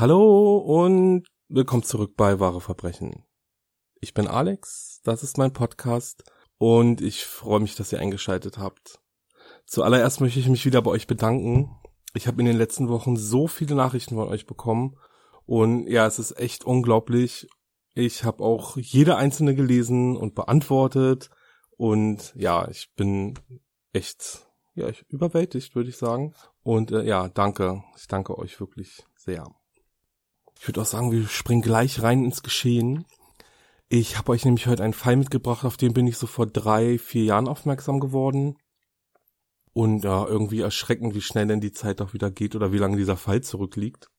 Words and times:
Hallo 0.00 0.58
und 0.58 1.26
willkommen 1.48 1.82
zurück 1.82 2.12
bei 2.16 2.38
Wahre 2.38 2.60
Verbrechen. 2.60 3.24
Ich 4.00 4.14
bin 4.14 4.28
Alex, 4.28 5.00
das 5.02 5.24
ist 5.24 5.38
mein 5.38 5.52
Podcast 5.52 6.22
und 6.56 7.00
ich 7.00 7.24
freue 7.24 7.58
mich, 7.58 7.74
dass 7.74 7.92
ihr 7.92 7.98
eingeschaltet 7.98 8.58
habt. 8.58 9.00
Zuallererst 9.66 10.20
möchte 10.20 10.38
ich 10.38 10.48
mich 10.48 10.64
wieder 10.64 10.82
bei 10.82 10.92
euch 10.92 11.08
bedanken. 11.08 11.76
Ich 12.14 12.28
habe 12.28 12.38
in 12.40 12.46
den 12.46 12.56
letzten 12.56 12.88
Wochen 12.88 13.16
so 13.16 13.48
viele 13.48 13.74
Nachrichten 13.74 14.14
von 14.14 14.28
euch 14.28 14.46
bekommen 14.46 14.94
und 15.46 15.88
ja, 15.88 16.06
es 16.06 16.20
ist 16.20 16.38
echt 16.38 16.64
unglaublich. 16.64 17.48
Ich 17.92 18.22
habe 18.22 18.44
auch 18.44 18.76
jede 18.76 19.16
einzelne 19.16 19.56
gelesen 19.56 20.16
und 20.16 20.36
beantwortet 20.36 21.28
und 21.76 22.32
ja, 22.36 22.68
ich 22.68 22.94
bin 22.94 23.36
echt 23.92 24.46
ja, 24.74 24.88
ich 24.88 25.04
überwältigt, 25.08 25.74
würde 25.74 25.90
ich 25.90 25.96
sagen. 25.96 26.36
Und 26.62 26.92
äh, 26.92 27.02
ja, 27.02 27.28
danke. 27.28 27.82
Ich 27.96 28.06
danke 28.06 28.38
euch 28.38 28.60
wirklich 28.60 29.02
sehr. 29.16 29.57
Ich 30.60 30.66
würde 30.66 30.82
auch 30.82 30.86
sagen, 30.86 31.12
wir 31.12 31.26
springen 31.28 31.62
gleich 31.62 32.02
rein 32.02 32.24
ins 32.24 32.42
Geschehen. 32.42 33.04
Ich 33.88 34.18
habe 34.18 34.32
euch 34.32 34.44
nämlich 34.44 34.66
heute 34.66 34.82
einen 34.82 34.92
Fall 34.92 35.16
mitgebracht, 35.16 35.64
auf 35.64 35.76
den 35.76 35.94
bin 35.94 36.06
ich 36.06 36.18
so 36.18 36.26
vor 36.26 36.46
drei, 36.46 36.98
vier 36.98 37.24
Jahren 37.24 37.48
aufmerksam 37.48 38.00
geworden. 38.00 38.58
Und 39.72 40.04
ja, 40.04 40.26
irgendwie 40.26 40.60
erschreckend, 40.60 41.14
wie 41.14 41.22
schnell 41.22 41.46
denn 41.46 41.60
die 41.60 41.72
Zeit 41.72 42.02
auch 42.02 42.12
wieder 42.12 42.30
geht 42.30 42.56
oder 42.56 42.72
wie 42.72 42.78
lange 42.78 42.96
dieser 42.96 43.16
Fall 43.16 43.42
zurückliegt. 43.42 44.10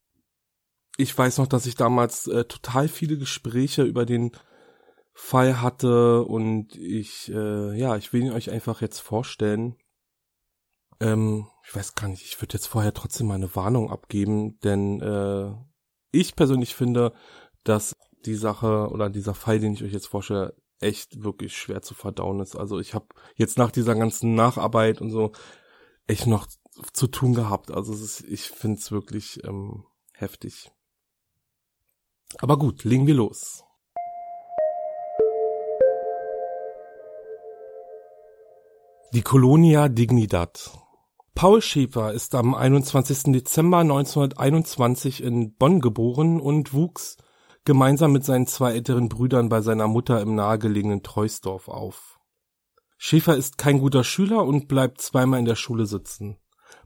Ich 0.98 1.16
weiß 1.16 1.38
noch, 1.38 1.48
dass 1.48 1.66
ich 1.66 1.76
damals 1.76 2.28
äh, 2.28 2.46
total 2.46 2.88
viele 2.88 3.18
Gespräche 3.18 3.84
über 3.84 4.06
den 4.06 4.32
Fall 5.14 5.62
hatte 5.62 6.24
und 6.24 6.76
ich, 6.76 7.30
äh, 7.32 7.78
ja, 7.78 7.98
ich 7.98 8.14
will 8.14 8.24
ihn 8.24 8.32
euch 8.32 8.52
einfach 8.52 8.82
jetzt 8.82 9.00
vorstellen. 9.00 9.76
Ähm, 11.02 11.48
ich 11.68 11.76
weiß 11.76 11.96
gar 11.96 12.08
nicht, 12.08 12.24
ich 12.24 12.42
würde 12.42 12.54
jetzt 12.54 12.68
vorher 12.68 12.94
trotzdem 12.94 13.28
mal 13.28 13.36
eine 13.36 13.56
Warnung 13.56 13.92
abgeben, 13.92 14.60
denn 14.62 15.02
äh, 15.02 15.52
ich 16.12 16.36
persönlich 16.36 16.76
finde, 16.76 17.14
dass 17.64 17.96
die 18.26 18.36
Sache 18.36 18.90
oder 18.90 19.10
dieser 19.10 19.34
Fall, 19.34 19.60
den 19.60 19.74
ich 19.74 19.84
euch 19.84 19.94
jetzt 19.94 20.08
vorstelle, 20.08 20.56
echt 20.80 21.24
wirklich 21.24 21.56
schwer 21.58 21.82
zu 21.82 21.94
verdauen 21.94 22.40
ist. 22.40 22.56
Also 22.56 22.80
ich 22.80 22.94
habe 22.94 23.08
jetzt 23.36 23.58
nach 23.58 23.72
dieser 23.72 23.96
ganzen 23.96 24.36
Nacharbeit 24.36 25.02
und 25.02 25.12
so 25.12 25.32
echt 26.08 26.26
noch 26.28 26.48
zu 26.94 27.08
tun 27.08 27.34
gehabt. 27.34 27.72
Also 27.72 27.94
ist, 27.94 28.22
ich 28.22 28.44
finde 28.44 28.80
es 28.80 28.92
wirklich 28.92 29.44
ähm, 29.44 29.86
heftig. 30.14 30.72
Aber 32.38 32.58
gut, 32.58 32.84
legen 32.84 33.08
wir 33.08 33.16
los. 33.16 33.64
Die 39.14 39.24
Colonia 39.24 39.90
Dignidad 39.90 40.72
Paul 41.36 41.62
Schäfer 41.62 42.14
ist 42.14 42.36
am 42.36 42.54
21. 42.54 43.32
Dezember 43.34 43.80
1921 43.80 45.24
in 45.24 45.56
Bonn 45.56 45.80
geboren 45.80 46.42
und 46.42 46.74
wuchs 46.74 47.18
gemeinsam 47.66 48.12
mit 48.12 48.26
seinen 48.26 48.48
zwei 48.48 48.74
älteren 48.74 49.10
Brüdern 49.10 49.50
bei 49.50 49.62
seiner 49.62 49.88
Mutter 49.88 50.22
im 50.22 50.36
nahegelegenen 50.36 51.04
Treusdorf 51.04 51.68
auf. 51.68 52.20
Schäfer 52.98 53.38
ist 53.38 53.58
kein 53.58 53.80
guter 53.80 54.04
Schüler 54.04 54.44
und 54.44 54.68
bleibt 54.68 55.02
zweimal 55.02 55.40
in 55.40 55.46
der 55.46 55.56
Schule 55.56 55.86
sitzen. 55.86 56.38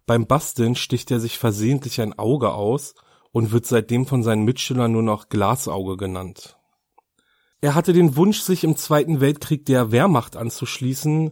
Beim 0.05 0.27
Basteln 0.27 0.75
sticht 0.75 1.09
er 1.09 1.19
sich 1.19 1.39
versehentlich 1.39 2.01
ein 2.01 2.17
Auge 2.19 2.53
aus 2.53 2.93
und 3.31 3.51
wird 3.51 3.65
seitdem 3.65 4.05
von 4.05 4.21
seinen 4.23 4.43
Mitschülern 4.43 4.91
nur 4.91 5.01
noch 5.01 5.29
Glasauge 5.29 5.97
genannt. 5.97 6.57
Er 7.61 7.75
hatte 7.75 7.93
den 7.93 8.15
Wunsch, 8.17 8.41
sich 8.41 8.63
im 8.63 8.75
Zweiten 8.75 9.21
Weltkrieg 9.21 9.65
der 9.65 9.91
Wehrmacht 9.91 10.35
anzuschließen, 10.35 11.31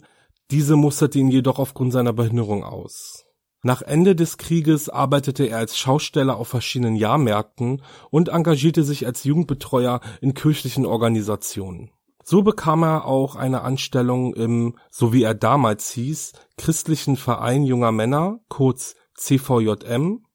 diese 0.52 0.76
musterte 0.76 1.18
ihn 1.18 1.30
jedoch 1.30 1.60
aufgrund 1.60 1.94
seiner 1.94 2.14
Behinderung 2.14 2.64
aus. 2.64 3.26
Nach 3.64 3.82
Ende 3.82 4.16
des 4.16 4.38
Krieges 4.38 4.90
arbeitete 4.90 5.46
er 5.46 5.58
als 5.58 5.78
Schausteller 5.78 6.36
auf 6.36 6.48
verschiedenen 6.48 6.96
Jahrmärkten 6.96 7.84
und 8.10 8.30
engagierte 8.30 8.84
sich 8.84 9.06
als 9.06 9.24
Jugendbetreuer 9.24 10.02
in 10.20 10.34
kirchlichen 10.34 10.86
Organisationen. 10.86 11.92
So 12.24 12.42
bekam 12.42 12.84
er 12.84 13.06
auch 13.06 13.36
eine 13.36 13.62
Anstellung 13.62 14.34
im, 14.34 14.76
so 14.90 15.14
wie 15.14 15.24
er 15.24 15.36
damals 15.36 15.92
hieß, 15.92 16.34
Christlichen 16.58 17.18
Verein 17.18 17.64
junger 17.64 17.92
Männer, 17.92 18.40
kurz 18.50 18.96
CVJM, 19.16 20.26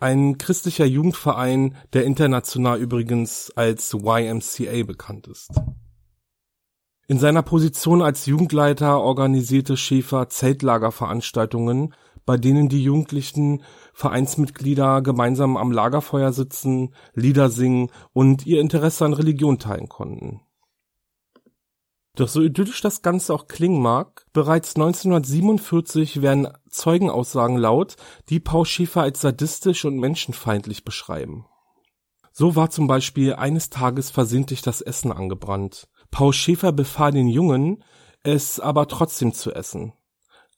ein 0.00 0.38
christlicher 0.38 0.86
Jugendverein, 0.86 1.76
der 1.92 2.04
international 2.04 2.80
übrigens 2.80 3.52
als 3.54 3.92
YMCA 3.92 4.84
bekannt 4.84 5.28
ist. 5.28 5.50
In 7.10 7.18
seiner 7.18 7.42
Position 7.42 8.02
als 8.02 8.26
Jugendleiter 8.26 9.00
organisierte 9.00 9.76
Schäfer 9.76 10.28
Zeltlagerveranstaltungen, 10.28 11.92
bei 12.24 12.36
denen 12.36 12.68
die 12.68 12.84
jugendlichen 12.84 13.64
Vereinsmitglieder 13.92 15.02
gemeinsam 15.02 15.56
am 15.56 15.72
Lagerfeuer 15.72 16.32
sitzen, 16.32 16.94
Lieder 17.12 17.50
singen 17.50 17.90
und 18.12 18.46
ihr 18.46 18.60
Interesse 18.60 19.06
an 19.06 19.12
Religion 19.12 19.58
teilen 19.58 19.88
konnten. 19.88 20.42
Doch 22.14 22.28
so 22.28 22.42
idyllisch 22.42 22.80
das 22.80 23.02
Ganze 23.02 23.34
auch 23.34 23.48
klingen 23.48 23.82
mag, 23.82 24.24
bereits 24.32 24.76
1947 24.76 26.22
werden 26.22 26.46
Zeugenaussagen 26.68 27.56
laut, 27.56 27.96
die 28.28 28.38
Paul 28.38 28.66
Schäfer 28.66 29.02
als 29.02 29.20
sadistisch 29.20 29.84
und 29.84 29.98
menschenfeindlich 29.98 30.84
beschreiben. 30.84 31.44
So 32.30 32.54
war 32.54 32.70
zum 32.70 32.86
Beispiel 32.86 33.34
eines 33.34 33.68
Tages 33.70 34.10
versehentlich 34.10 34.62
das 34.62 34.80
Essen 34.80 35.10
angebrannt. 35.10 35.88
Paul 36.10 36.32
Schäfer 36.32 36.72
befahl 36.72 37.12
den 37.12 37.28
Jungen, 37.28 37.82
es 38.22 38.60
aber 38.60 38.88
trotzdem 38.88 39.32
zu 39.32 39.52
essen. 39.52 39.92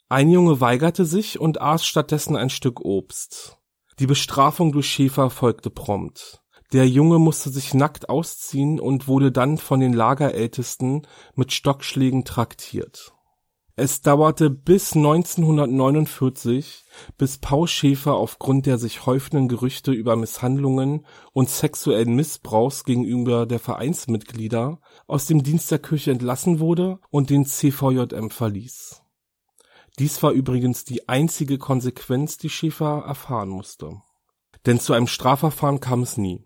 Ein 0.08 0.28
Junge 0.28 0.60
weigerte 0.60 1.04
sich 1.04 1.40
und 1.40 1.60
aß 1.60 1.86
stattdessen 1.86 2.36
ein 2.36 2.50
Stück 2.50 2.80
Obst. 2.80 3.58
Die 3.98 4.06
Bestrafung 4.06 4.72
durch 4.72 4.86
Schäfer 4.86 5.30
folgte 5.30 5.70
prompt. 5.70 6.42
Der 6.72 6.88
Junge 6.88 7.18
musste 7.18 7.50
sich 7.50 7.74
nackt 7.74 8.08
ausziehen 8.08 8.80
und 8.80 9.06
wurde 9.06 9.30
dann 9.30 9.58
von 9.58 9.80
den 9.80 9.92
Lagerältesten 9.92 11.06
mit 11.34 11.52
Stockschlägen 11.52 12.24
traktiert. 12.24 13.11
Es 13.74 14.02
dauerte 14.02 14.50
bis 14.50 14.94
1949, 14.94 16.84
bis 17.16 17.38
Paul 17.38 17.66
Schäfer 17.66 18.14
aufgrund 18.14 18.66
der 18.66 18.76
sich 18.76 19.06
häufenden 19.06 19.48
Gerüchte 19.48 19.92
über 19.92 20.14
Misshandlungen 20.14 21.06
und 21.32 21.48
sexuellen 21.48 22.14
Missbrauchs 22.14 22.84
gegenüber 22.84 23.46
der 23.46 23.58
Vereinsmitglieder 23.58 24.78
aus 25.06 25.26
dem 25.26 25.42
Dienst 25.42 25.70
der 25.70 25.78
Kirche 25.78 26.10
entlassen 26.10 26.60
wurde 26.60 26.98
und 27.08 27.30
den 27.30 27.46
CVJM 27.46 28.28
verließ. 28.28 29.02
Dies 29.98 30.22
war 30.22 30.32
übrigens 30.32 30.84
die 30.84 31.08
einzige 31.08 31.56
Konsequenz, 31.56 32.36
die 32.36 32.50
Schäfer 32.50 33.04
erfahren 33.06 33.48
musste. 33.48 34.02
Denn 34.66 34.80
zu 34.80 34.92
einem 34.92 35.06
Strafverfahren 35.06 35.80
kam 35.80 36.02
es 36.02 36.18
nie. 36.18 36.44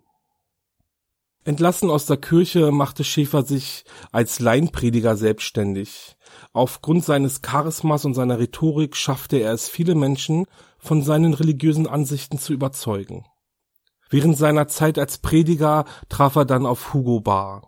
Entlassen 1.44 1.90
aus 1.90 2.06
der 2.06 2.17
Kirche 2.17 2.70
machte 2.73 3.05
Schäfer 3.05 3.44
sich 3.44 3.84
als 4.11 4.38
Laienprediger 4.40 5.17
selbstständig. 5.17 6.15
Aufgrund 6.53 7.05
seines 7.05 7.43
Charismas 7.43 8.05
und 8.05 8.15
seiner 8.15 8.38
Rhetorik 8.38 8.97
schaffte 8.97 9.38
er 9.38 9.53
es 9.53 9.69
viele 9.69 9.94
Menschen 9.94 10.47
von 10.79 11.03
seinen 11.03 11.35
religiösen 11.35 11.87
Ansichten 11.87 12.38
zu 12.38 12.53
überzeugen. 12.53 13.25
Während 14.09 14.38
seiner 14.38 14.69
Zeit 14.69 14.99
als 14.99 15.19
Prediger 15.19 15.85
traf 16.09 16.37
er 16.37 16.44
dann 16.44 16.67
auf 16.67 16.94
Hugo 16.94 17.21
Barr. 17.21 17.62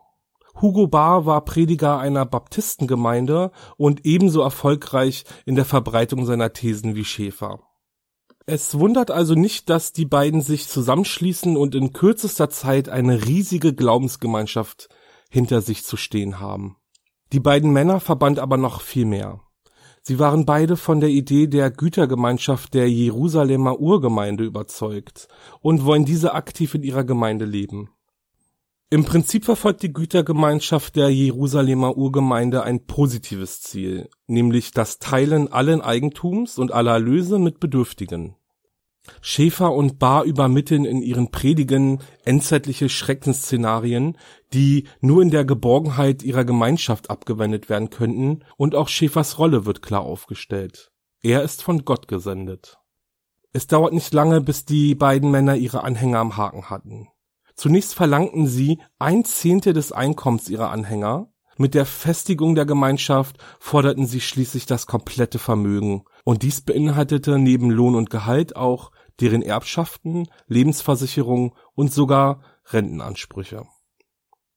Hugo 0.61 0.87
Barr 0.89 1.27
war 1.27 1.45
Prediger 1.45 1.99
einer 1.99 2.27
Baptistengemeinde 2.27 3.53
und 3.77 4.05
ebenso 4.05 4.41
erfolgreich 4.41 5.25
in 5.47 5.55
der 5.55 5.65
Verbreitung 5.65 6.27
seiner 6.27 6.53
Thesen 6.53 6.95
wie 6.95 7.05
Schäfer. 7.05 7.61
Es 8.51 8.79
wundert 8.79 9.11
also 9.11 9.35
nicht, 9.35 9.69
dass 9.69 9.93
die 9.93 10.07
beiden 10.07 10.41
sich 10.41 10.69
zusammenschließen 10.69 11.57
und 11.57 11.75
in 11.75 11.93
kürzester 11.93 12.49
Zeit 12.49 12.89
eine 12.89 13.27
riesige 13.27 13.75
Glaubensgemeinschaft 13.75 14.89
hinter 15.29 15.61
sich 15.61 15.85
zu 15.85 15.99
stehen 15.99 16.41
haben. 16.41 16.78
Die 17.33 17.41
beiden 17.41 17.73
Männer 17.73 18.01
verband 18.01 18.39
aber 18.39 18.57
noch 18.57 18.81
viel 18.81 19.05
mehr. 19.05 19.41
Sie 20.01 20.19
waren 20.19 20.47
beide 20.47 20.77
von 20.77 21.01
der 21.01 21.11
Idee 21.11 21.49
der 21.49 21.71
Gütergemeinschaft 21.71 22.73
der 22.73 22.91
Jerusalemer 22.91 23.79
Urgemeinde 23.79 24.45
überzeugt 24.45 25.29
und 25.61 25.85
wollen 25.85 26.07
diese 26.07 26.33
aktiv 26.33 26.75
in 26.75 26.83
ihrer 26.83 27.05
Gemeinde 27.05 27.45
leben. 27.45 27.91
Im 28.89 29.05
Prinzip 29.05 29.45
verfolgt 29.45 29.83
die 29.83 29.93
Gütergemeinschaft 29.93 30.97
der 30.97 31.11
Jerusalemer 31.11 31.99
Urgemeinde 31.99 32.63
ein 32.63 32.87
positives 32.87 33.61
Ziel, 33.61 34.09
nämlich 34.27 34.71
das 34.71 34.99
Teilen 34.99 35.53
allen 35.53 35.83
Eigentums 35.83 36.57
und 36.57 36.73
aller 36.73 36.93
Erlöse 36.93 37.39
mit 37.39 37.61
Bedürftigen. 37.61 38.38
Schäfer 39.21 39.73
und 39.73 39.99
Bar 39.99 40.25
übermitteln 40.25 40.85
in 40.85 41.03
ihren 41.03 41.31
Predigen 41.31 42.01
endzeitliche 42.25 42.89
Schreckensszenarien, 42.89 44.17
die 44.53 44.85
nur 45.01 45.23
in 45.23 45.31
der 45.31 45.45
Geborgenheit 45.45 46.23
ihrer 46.23 46.45
Gemeinschaft 46.45 47.11
abgewendet 47.11 47.69
werden 47.69 47.91
könnten, 47.91 48.45
und 48.57 48.75
auch 48.75 48.89
Schäfers 48.89 49.39
Rolle 49.39 49.67
wird 49.67 49.83
klar 49.83 50.03
aufgestellt. 50.03 50.91
Er 51.23 51.43
ist 51.43 51.63
von 51.63 51.85
Gott 51.85 52.09
gesendet. 52.09 52.79
Es 53.53 53.67
dauert 53.67 53.93
nicht 53.93 54.13
lange, 54.13 54.41
bis 54.41 54.65
die 54.65 54.95
beiden 54.95 55.31
Männer 55.31 55.57
ihre 55.57 55.83
Anhänger 55.83 56.19
am 56.19 56.37
Haken 56.37 56.71
hatten. 56.71 57.09
Zunächst 57.55 57.95
verlangten 57.95 58.47
sie 58.47 58.79
ein 58.99 59.25
Zehntel 59.25 59.73
des 59.73 59.91
Einkommens 59.91 60.49
ihrer 60.49 60.71
Anhänger, 60.71 61.29
mit 61.61 61.75
der 61.75 61.87
Festigung 61.87 62.55
der 62.55 62.67
Gemeinschaft 62.67 63.37
forderten 63.59 64.07
sie 64.07 64.21
schließlich 64.21 64.67
das 64.67 64.87
komplette 64.87 65.41
Vermögen, 65.41 66.05
und 66.23 66.45
dies 66.45 66.61
beinhaltete 66.61 67.37
neben 67.37 67.71
Lohn 67.71 67.97
und 67.97 68.11
Gehalt 68.11 68.55
auch 68.55 68.93
deren 69.21 69.43
Erbschaften, 69.43 70.29
Lebensversicherung 70.47 71.55
und 71.75 71.93
sogar 71.93 72.41
Rentenansprüche. 72.67 73.67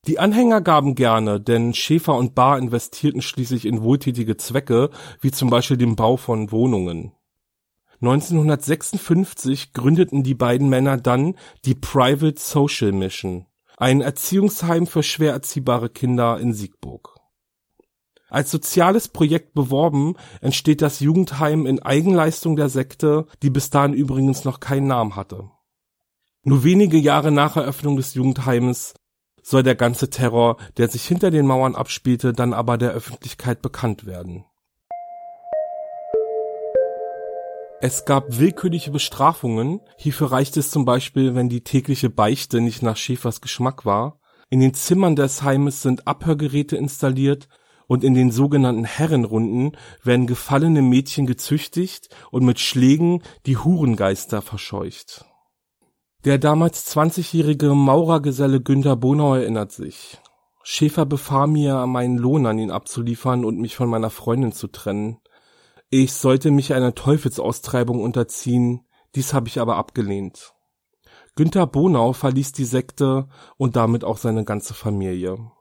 Die 0.07 0.17
Anhänger 0.17 0.61
gaben 0.61 0.95
gerne, 0.95 1.39
denn 1.39 1.75
Schäfer 1.75 2.15
und 2.15 2.33
Bar 2.33 2.57
investierten 2.57 3.21
schließlich 3.21 3.65
in 3.65 3.83
wohltätige 3.83 4.35
Zwecke, 4.35 4.89
wie 5.19 5.31
zum 5.31 5.49
Beispiel 5.49 5.77
den 5.77 5.95
Bau 5.95 6.17
von 6.17 6.51
Wohnungen. 6.51 7.11
1956 8.01 9.73
gründeten 9.73 10.23
die 10.23 10.33
beiden 10.33 10.69
Männer 10.69 10.97
dann 10.97 11.35
die 11.65 11.75
Private 11.75 12.39
Social 12.39 12.93
Mission, 12.93 13.45
ein 13.77 14.01
Erziehungsheim 14.01 14.87
für 14.87 15.03
schwer 15.03 15.33
erziehbare 15.33 15.89
Kinder 15.89 16.39
in 16.39 16.53
Siegburg. 16.53 17.20
Als 18.31 18.49
soziales 18.49 19.09
Projekt 19.09 19.53
beworben, 19.53 20.15
entsteht 20.39 20.81
das 20.81 21.01
Jugendheim 21.01 21.65
in 21.65 21.81
Eigenleistung 21.81 22.55
der 22.55 22.69
Sekte, 22.69 23.25
die 23.43 23.49
bis 23.49 23.71
dahin 23.71 23.93
übrigens 23.93 24.45
noch 24.45 24.61
keinen 24.61 24.87
Namen 24.87 25.17
hatte. 25.17 25.51
Nur 26.43 26.63
wenige 26.63 26.97
Jahre 26.97 27.29
nach 27.29 27.57
Eröffnung 27.57 27.97
des 27.97 28.13
Jugendheimes 28.13 28.93
soll 29.43 29.63
der 29.63 29.75
ganze 29.75 30.09
Terror, 30.09 30.55
der 30.77 30.87
sich 30.87 31.05
hinter 31.05 31.29
den 31.29 31.45
Mauern 31.45 31.75
abspielte, 31.75 32.31
dann 32.31 32.53
aber 32.53 32.77
der 32.77 32.91
Öffentlichkeit 32.91 33.61
bekannt 33.61 34.05
werden. 34.05 34.45
Es 37.81 38.05
gab 38.05 38.39
willkürliche 38.39 38.91
Bestrafungen. 38.91 39.81
Hierfür 39.97 40.31
reicht 40.31 40.55
es 40.55 40.71
zum 40.71 40.85
Beispiel, 40.85 41.35
wenn 41.35 41.49
die 41.49 41.65
tägliche 41.65 42.09
Beichte 42.09 42.61
nicht 42.61 42.81
nach 42.81 42.95
Schäfers 42.95 43.41
Geschmack 43.41 43.85
war. 43.85 44.21
In 44.49 44.61
den 44.61 44.73
Zimmern 44.73 45.17
des 45.17 45.43
Heimes 45.43 45.81
sind 45.81 46.07
Abhörgeräte 46.07 46.77
installiert, 46.77 47.49
und 47.91 48.05
in 48.05 48.13
den 48.13 48.31
sogenannten 48.31 48.85
Herrenrunden 48.85 49.75
werden 50.01 50.25
gefallene 50.25 50.81
Mädchen 50.81 51.25
gezüchtigt 51.25 52.07
und 52.31 52.45
mit 52.45 52.57
Schlägen 52.57 53.21
die 53.45 53.57
Hurengeister 53.57 54.41
verscheucht. 54.41 55.25
Der 56.23 56.37
damals 56.37 56.89
20-jährige 56.95 57.75
Maurergeselle 57.75 58.61
Günther 58.61 58.95
Bonau 58.95 59.35
erinnert 59.35 59.73
sich. 59.73 60.21
Schäfer 60.63 61.05
befahl 61.05 61.47
mir, 61.47 61.85
meinen 61.85 62.17
Lohn 62.17 62.45
an 62.45 62.59
ihn 62.59 62.71
abzuliefern 62.71 63.43
und 63.43 63.59
mich 63.59 63.75
von 63.75 63.89
meiner 63.89 64.09
Freundin 64.09 64.53
zu 64.53 64.67
trennen. 64.67 65.17
Ich 65.89 66.13
sollte 66.13 66.49
mich 66.49 66.73
einer 66.73 66.95
Teufelsaustreibung 66.95 67.99
unterziehen, 67.99 68.87
dies 69.15 69.33
habe 69.33 69.49
ich 69.49 69.59
aber 69.59 69.75
abgelehnt. 69.75 70.53
Günther 71.35 71.67
Bonau 71.67 72.13
verließ 72.13 72.53
die 72.53 72.63
Sekte 72.63 73.27
und 73.57 73.75
damit 73.75 74.05
auch 74.05 74.17
seine 74.17 74.45
ganze 74.45 74.73
Familie. 74.73 75.51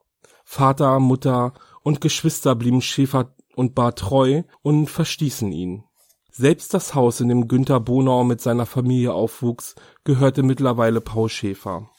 Vater, 0.45 1.01
Mutter 1.01 1.55
und 1.83 2.01
Geschwister 2.01 2.55
blieben 2.55 2.83
Schäfer 2.83 3.35
und 3.57 3.75
Bar 3.75 3.95
treu 3.95 4.43
und 4.63 4.89
verstießen 4.89 5.53
ihn. 5.53 5.85
Selbst 6.31 6.73
das 6.75 6.95
Haus, 6.95 7.21
in 7.21 7.29
dem 7.29 7.49
Günther 7.49 7.81
Bonau 7.81 8.25
mit 8.25 8.41
seiner 8.41 8.67
Familie 8.67 9.13
aufwuchs, 9.13 9.75
gehörte 10.05 10.43
mittlerweile 10.43 11.01
Paul 11.01 11.29
Schäfer. 11.29 11.91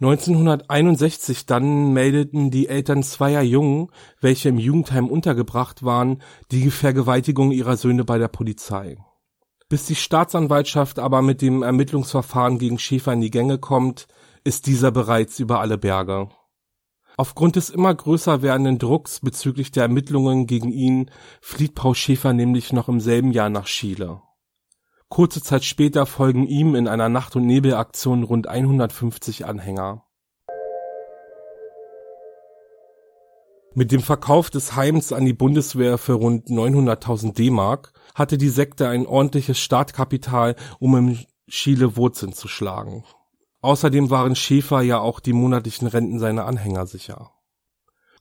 1961 0.00 1.46
dann 1.46 1.92
meldeten 1.92 2.52
die 2.52 2.68
Eltern 2.68 3.02
zweier 3.02 3.42
Jungen, 3.42 3.88
welche 4.20 4.48
im 4.48 4.58
Jugendheim 4.58 5.08
untergebracht 5.08 5.82
waren, 5.82 6.22
die 6.52 6.70
Vergewaltigung 6.70 7.50
ihrer 7.50 7.76
Söhne 7.76 8.04
bei 8.04 8.16
der 8.18 8.28
Polizei. 8.28 8.96
Bis 9.68 9.86
die 9.86 9.96
Staatsanwaltschaft 9.96 10.98
aber 10.98 11.20
mit 11.20 11.42
dem 11.42 11.62
Ermittlungsverfahren 11.62 12.58
gegen 12.58 12.78
Schäfer 12.78 13.12
in 13.12 13.20
die 13.20 13.30
Gänge 13.30 13.58
kommt, 13.58 14.06
ist 14.44 14.66
dieser 14.66 14.92
bereits 14.92 15.40
über 15.40 15.60
alle 15.60 15.78
Berge. 15.78 16.28
Aufgrund 17.20 17.56
des 17.56 17.68
immer 17.68 17.92
größer 17.92 18.42
werdenden 18.42 18.78
Drucks 18.78 19.18
bezüglich 19.18 19.72
der 19.72 19.82
Ermittlungen 19.82 20.46
gegen 20.46 20.70
ihn 20.70 21.10
flieht 21.40 21.74
Paul 21.74 21.96
Schäfer 21.96 22.32
nämlich 22.32 22.72
noch 22.72 22.88
im 22.88 23.00
selben 23.00 23.32
Jahr 23.32 23.50
nach 23.50 23.64
Chile. 23.64 24.22
Kurze 25.08 25.42
Zeit 25.42 25.64
später 25.64 26.06
folgen 26.06 26.46
ihm 26.46 26.76
in 26.76 26.86
einer 26.86 27.08
Nacht- 27.08 27.34
und 27.34 27.44
Nebelaktion 27.44 28.22
rund 28.22 28.46
150 28.46 29.46
Anhänger. 29.46 30.04
Mit 33.74 33.90
dem 33.90 34.00
Verkauf 34.00 34.48
des 34.48 34.76
Heims 34.76 35.12
an 35.12 35.24
die 35.24 35.32
Bundeswehr 35.32 35.98
für 35.98 36.12
rund 36.12 36.46
900.000 36.46 37.34
D-Mark 37.34 37.94
hatte 38.14 38.38
die 38.38 38.48
Sekte 38.48 38.88
ein 38.88 39.06
ordentliches 39.06 39.58
Startkapital, 39.58 40.54
um 40.78 40.96
in 40.96 41.18
Chile 41.50 41.96
Wurzeln 41.96 42.32
zu 42.32 42.46
schlagen. 42.46 43.02
Außerdem 43.60 44.10
waren 44.10 44.36
Schäfer 44.36 44.82
ja 44.82 45.00
auch 45.00 45.20
die 45.20 45.32
monatlichen 45.32 45.88
Renten 45.88 46.18
seiner 46.18 46.46
Anhänger 46.46 46.86
sicher. 46.86 47.32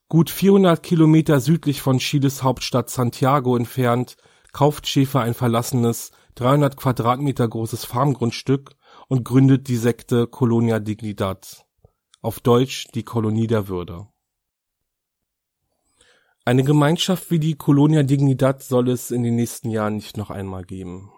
Gut 0.09 0.29
400 0.29 0.81
Kilometer 0.81 1.39
südlich 1.39 1.81
von 1.81 1.99
Chiles 1.99 2.41
Hauptstadt 2.41 2.89
Santiago 2.89 3.55
entfernt 3.55 4.15
kauft 4.53 4.87
Schäfer 4.87 5.21
ein 5.21 5.33
verlassenes, 5.33 6.11
300 6.35 6.77
Quadratmeter 6.77 7.47
großes 7.47 7.85
Farmgrundstück 7.85 8.75
und 9.07 9.23
gründet 9.23 9.67
die 9.67 9.75
Sekte 9.75 10.27
Colonia 10.27 10.79
Dignidad, 10.79 11.65
auf 12.21 12.39
Deutsch 12.39 12.87
die 12.93 13.03
Kolonie 13.03 13.47
der 13.47 13.67
Würde. 13.67 14.07
Eine 16.45 16.63
Gemeinschaft 16.63 17.29
wie 17.29 17.39
die 17.39 17.55
Colonia 17.55 18.03
Dignidad 18.03 18.63
soll 18.63 18.89
es 18.89 19.11
in 19.11 19.23
den 19.23 19.35
nächsten 19.35 19.69
Jahren 19.69 19.97
nicht 19.97 20.15
noch 20.15 20.29
einmal 20.29 20.63
geben. 20.63 21.11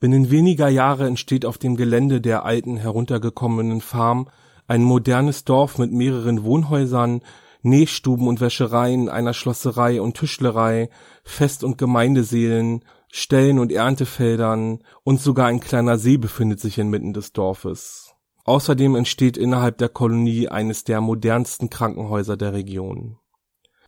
Binnen 0.00 0.30
weniger 0.30 0.68
Jahre 0.68 1.06
entsteht 1.06 1.44
auf 1.46 1.58
dem 1.58 1.76
Gelände 1.76 2.20
der 2.20 2.44
alten 2.44 2.76
heruntergekommenen 2.76 3.80
Farm 3.80 4.28
ein 4.66 4.82
modernes 4.82 5.44
Dorf 5.44 5.78
mit 5.78 5.92
mehreren 5.92 6.44
Wohnhäusern, 6.44 7.20
Nähstuben 7.62 8.28
und 8.28 8.40
Wäschereien, 8.40 9.08
einer 9.08 9.32
Schlosserei 9.32 10.00
und 10.00 10.16
Tischlerei, 10.16 10.90
Fest- 11.22 11.64
und 11.64 11.78
Gemeindeseelen, 11.78 12.84
Ställen 13.10 13.58
und 13.58 13.72
Erntefeldern 13.72 14.80
und 15.02 15.20
sogar 15.20 15.46
ein 15.46 15.60
kleiner 15.60 15.98
See 15.98 16.16
befindet 16.16 16.60
sich 16.60 16.78
inmitten 16.78 17.12
des 17.12 17.32
Dorfes. 17.32 18.14
Außerdem 18.44 18.94
entsteht 18.94 19.38
innerhalb 19.38 19.78
der 19.78 19.88
Kolonie 19.88 20.48
eines 20.48 20.84
der 20.84 21.00
modernsten 21.00 21.70
Krankenhäuser 21.70 22.36
der 22.36 22.52
Region. 22.52 23.18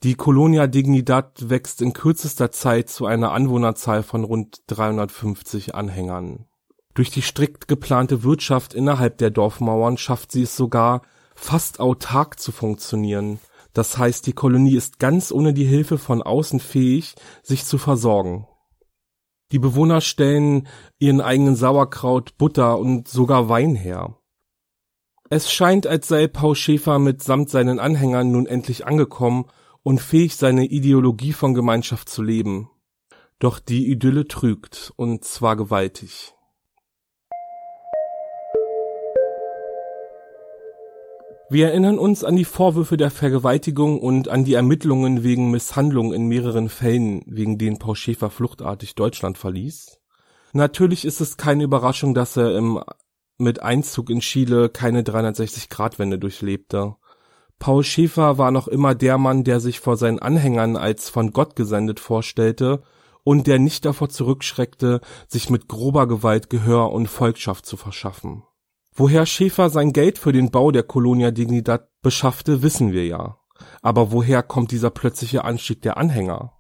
Die 0.03 0.15
Colonia 0.15 0.67
Dignidad 0.67 1.49
wächst 1.49 1.81
in 1.81 1.93
kürzester 1.93 2.51
Zeit 2.51 2.91
zu 2.91 3.07
einer 3.07 3.33
Anwohnerzahl 3.33 4.03
von 4.03 4.25
rund 4.25 4.63
350 4.67 5.75
Anhängern. 5.75 6.47
Durch 6.93 7.11
die 7.11 7.23
strikt 7.23 7.67
geplante 7.67 8.23
Wirtschaft 8.23 8.75
innerhalb 8.75 9.19
der 9.19 9.31
Dorfmauern 9.31 9.97
schafft 9.97 10.33
sie 10.33 10.43
es 10.43 10.57
sogar, 10.57 11.03
fast 11.35 11.81
autark 11.81 12.39
zu 12.39 12.53
funktionieren. 12.53 13.39
Das 13.73 13.99
heißt, 13.99 14.27
die 14.27 14.33
Kolonie 14.33 14.77
ist 14.77 14.99
ganz 14.99 15.33
ohne 15.33 15.53
die 15.53 15.67
Hilfe 15.67 15.99
von 15.99 16.23
außen 16.23 16.61
fähig, 16.61 17.15
sich 17.43 17.65
zu 17.65 17.79
versorgen. 17.79 18.47
Die 19.53 19.59
Bewohner 19.59 20.01
stellen 20.01 20.67
ihren 20.99 21.21
eigenen 21.21 21.57
Sauerkraut, 21.57 22.37
Butter 22.37 22.79
und 22.79 23.09
sogar 23.09 23.49
Wein 23.49 23.75
her. 23.75 24.17
Es 25.29 25.53
scheint, 25.53 25.87
als 25.87 26.09
sei 26.09 26.27
Paul 26.27 26.55
Schäfer 26.55 26.99
mitsamt 26.99 27.51
seinen 27.51 27.79
Anhängern 27.79 28.31
nun 28.31 28.47
endlich 28.47 28.87
angekommen 28.87 29.47
und 29.87 30.01
fähig, 30.01 30.35
seine 30.35 30.65
Ideologie 30.65 31.33
von 31.33 31.55
Gemeinschaft 31.55 32.09
zu 32.09 32.21
leben. 32.21 32.69
Doch 33.39 33.61
die 33.61 33.89
Idylle 33.89 34.27
trügt, 34.27 34.93
und 34.97 35.23
zwar 35.23 35.55
gewaltig. 35.55 36.35
Wir 41.49 41.69
erinnern 41.69 42.01
uns 42.01 42.25
an 42.25 42.35
die 42.35 42.45
Vorwürfe 42.45 42.97
der 42.97 43.13
Vergewaltigung 43.13 44.01
und 44.01 44.27
an 44.27 44.45
die 44.45 44.55
Ermittlungen 44.55 45.23
wegen 45.23 45.53
Misshandlung 45.53 46.13
in 46.13 46.27
mehreren 46.27 46.69
Fällen, 46.69 47.23
wegen 47.25 47.57
denen 47.57 47.79
Paul 47.79 47.95
Schäfer 47.95 48.31
fluchtartig 48.31 48.97
Deutschland 48.97 49.39
verließ. 49.39 50.01
Natürlich 50.53 51.05
ist 51.05 51.21
es 51.21 51.37
keine 51.37 51.63
Überraschung, 51.63 52.13
dass 52.13 52.37
er 52.37 52.57
im, 52.57 52.83
mit 53.39 53.63
Einzug 53.63 54.11
in 54.11 54.19
Chile 54.19 54.69
keine 54.69 55.03
360-Grad-Wende 55.03 56.19
durchlebte. 56.19 56.97
Paul 57.59 57.83
Schäfer 57.85 58.39
war 58.39 58.51
noch 58.51 58.69
immer 58.69 58.95
der 58.95 59.19
Mann, 59.19 59.45
der 59.45 59.61
sich 59.61 59.81
vor 59.81 59.97
seinen 59.97 60.19
Anhängern 60.19 60.77
als 60.77 61.09
von 61.09 61.33
Gott 61.33 61.57
gesendet 61.57 62.01
vorstellte 62.01 62.83
und 63.25 63.47
der 63.47 63.59
nicht 63.59 63.85
davor 63.85 64.09
zurückschreckte, 64.09 65.01
sich 65.27 65.51
mit 65.51 65.69
grober 65.69 66.07
Gewalt 66.07 66.51
Gehör 66.51 66.93
und 66.93 67.09
Volkschaft 67.09 67.67
zu 67.67 67.77
verschaffen. 67.77 68.45
Woher 68.95 69.27
Schäfer 69.27 69.69
sein 69.69 69.93
Geld 69.93 70.19
für 70.19 70.33
den 70.33 70.51
Bau 70.51 70.71
der 70.71 70.83
Colonia 70.83 71.31
Dignidad 71.31 71.89
beschaffte, 72.03 72.63
wissen 72.63 72.93
wir 72.93 73.07
ja. 73.07 73.39
Aber 73.83 74.13
woher 74.13 74.43
kommt 74.43 74.71
dieser 74.71 74.91
plötzliche 74.91 75.45
Anstieg 75.45 75.83
der 75.83 75.97
Anhänger? 75.97 76.53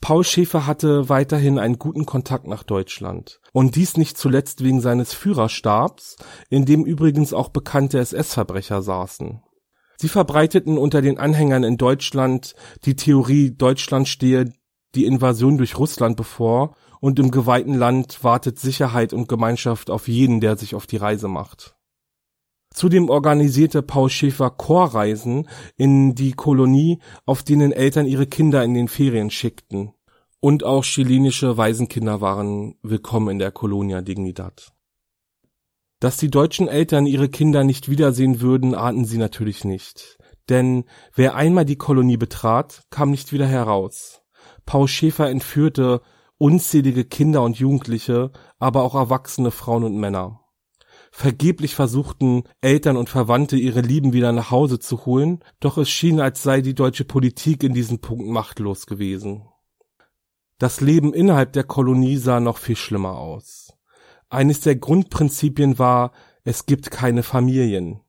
Paul 0.00 0.22
Schäfer 0.22 0.66
hatte 0.66 1.08
weiterhin 1.08 1.58
einen 1.58 1.78
guten 1.78 2.06
Kontakt 2.06 2.46
nach 2.46 2.62
Deutschland. 2.62 3.40
Und 3.52 3.74
dies 3.74 3.96
nicht 3.96 4.18
zuletzt 4.18 4.62
wegen 4.62 4.80
seines 4.80 5.14
Führerstabs, 5.14 6.16
in 6.50 6.66
dem 6.66 6.84
übrigens 6.84 7.32
auch 7.32 7.48
bekannte 7.48 7.98
SS-Verbrecher 7.98 8.82
saßen. 8.82 9.42
Sie 9.98 10.08
verbreiteten 10.08 10.78
unter 10.78 11.02
den 11.02 11.18
Anhängern 11.18 11.64
in 11.64 11.76
Deutschland 11.76 12.54
die 12.84 12.96
Theorie, 12.96 13.50
Deutschland 13.50 14.08
stehe 14.08 14.52
die 14.94 15.04
Invasion 15.04 15.58
durch 15.58 15.78
Russland 15.78 16.16
bevor 16.16 16.74
und 17.00 17.18
im 17.18 17.30
geweihten 17.30 17.74
Land 17.74 18.24
wartet 18.24 18.58
Sicherheit 18.58 19.12
und 19.12 19.28
Gemeinschaft 19.28 19.90
auf 19.90 20.08
jeden, 20.08 20.40
der 20.40 20.56
sich 20.56 20.74
auf 20.74 20.86
die 20.86 20.96
Reise 20.96 21.28
macht. 21.28 21.76
Zudem 22.74 23.08
organisierte 23.08 23.82
Paul 23.82 24.10
Schäfer 24.10 24.50
Chorreisen 24.50 25.48
in 25.76 26.14
die 26.14 26.32
Kolonie, 26.32 27.00
auf 27.24 27.42
denen 27.42 27.72
Eltern 27.72 28.06
ihre 28.06 28.26
Kinder 28.26 28.62
in 28.64 28.74
den 28.74 28.88
Ferien 28.88 29.30
schickten. 29.30 29.92
Und 30.40 30.62
auch 30.62 30.84
chilenische 30.84 31.56
Waisenkinder 31.56 32.20
waren 32.20 32.76
willkommen 32.82 33.30
in 33.30 33.38
der 33.38 33.50
Colonia 33.50 34.02
Dignidad. 34.02 34.75
Dass 36.00 36.18
die 36.18 36.30
deutschen 36.30 36.68
Eltern 36.68 37.06
ihre 37.06 37.28
Kinder 37.28 37.64
nicht 37.64 37.88
wiedersehen 37.88 38.40
würden, 38.40 38.74
ahnten 38.74 39.04
sie 39.06 39.16
natürlich 39.16 39.64
nicht. 39.64 40.18
Denn 40.48 40.84
wer 41.14 41.34
einmal 41.34 41.64
die 41.64 41.76
Kolonie 41.76 42.18
betrat, 42.18 42.82
kam 42.90 43.10
nicht 43.10 43.32
wieder 43.32 43.46
heraus. 43.46 44.22
Paul 44.66 44.88
Schäfer 44.88 45.30
entführte 45.30 46.02
unzählige 46.38 47.04
Kinder 47.04 47.42
und 47.42 47.58
Jugendliche, 47.58 48.30
aber 48.58 48.82
auch 48.82 48.94
erwachsene 48.94 49.50
Frauen 49.50 49.84
und 49.84 49.96
Männer. 49.96 50.40
Vergeblich 51.10 51.74
versuchten 51.74 52.44
Eltern 52.60 52.98
und 52.98 53.08
Verwandte 53.08 53.56
ihre 53.56 53.80
Lieben 53.80 54.12
wieder 54.12 54.32
nach 54.32 54.50
Hause 54.50 54.78
zu 54.78 55.06
holen, 55.06 55.42
doch 55.60 55.78
es 55.78 55.88
schien, 55.88 56.20
als 56.20 56.42
sei 56.42 56.60
die 56.60 56.74
deutsche 56.74 57.06
Politik 57.06 57.62
in 57.62 57.72
diesem 57.72 58.00
Punkt 58.00 58.26
machtlos 58.28 58.86
gewesen. 58.86 59.48
Das 60.58 60.82
Leben 60.82 61.14
innerhalb 61.14 61.54
der 61.54 61.64
Kolonie 61.64 62.16
sah 62.16 62.40
noch 62.40 62.58
viel 62.58 62.76
schlimmer 62.76 63.16
aus. 63.16 63.75
Eines 64.28 64.60
der 64.60 64.76
Grundprinzipien 64.76 65.78
war, 65.78 66.12
es 66.44 66.66
gibt 66.66 66.90
keine 66.90 67.22
Familien. 67.22 68.00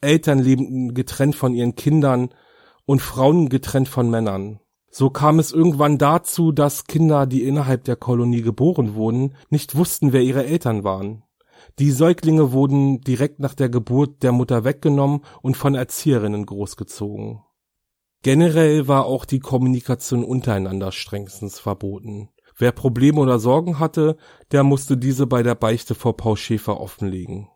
Eltern 0.00 0.38
lebten 0.38 0.94
getrennt 0.94 1.34
von 1.34 1.54
ihren 1.54 1.74
Kindern 1.74 2.30
und 2.84 3.00
Frauen 3.00 3.48
getrennt 3.48 3.88
von 3.88 4.10
Männern. 4.10 4.60
So 4.90 5.10
kam 5.10 5.38
es 5.38 5.52
irgendwann 5.52 5.98
dazu, 5.98 6.52
dass 6.52 6.84
Kinder, 6.84 7.26
die 7.26 7.42
innerhalb 7.42 7.84
der 7.84 7.96
Kolonie 7.96 8.42
geboren 8.42 8.94
wurden, 8.94 9.34
nicht 9.50 9.74
wussten, 9.74 10.12
wer 10.12 10.22
ihre 10.22 10.44
Eltern 10.44 10.84
waren. 10.84 11.24
Die 11.78 11.90
Säuglinge 11.90 12.52
wurden 12.52 13.00
direkt 13.00 13.40
nach 13.40 13.54
der 13.54 13.68
Geburt 13.68 14.22
der 14.22 14.32
Mutter 14.32 14.64
weggenommen 14.64 15.22
und 15.42 15.56
von 15.56 15.74
Erzieherinnen 15.74 16.46
großgezogen. 16.46 17.42
Generell 18.22 18.86
war 18.86 19.06
auch 19.06 19.24
die 19.24 19.40
Kommunikation 19.40 20.24
untereinander 20.24 20.92
strengstens 20.92 21.58
verboten. 21.58 22.28
Wer 22.56 22.72
Probleme 22.72 23.20
oder 23.20 23.38
Sorgen 23.38 23.78
hatte, 23.78 24.16
der 24.52 24.62
musste 24.62 24.96
diese 24.96 25.26
bei 25.26 25.42
der 25.42 25.54
Beichte 25.54 25.94
vor 25.94 26.16
Paul 26.16 26.36
Schäfer 26.36 26.80
offenlegen. 26.80 27.48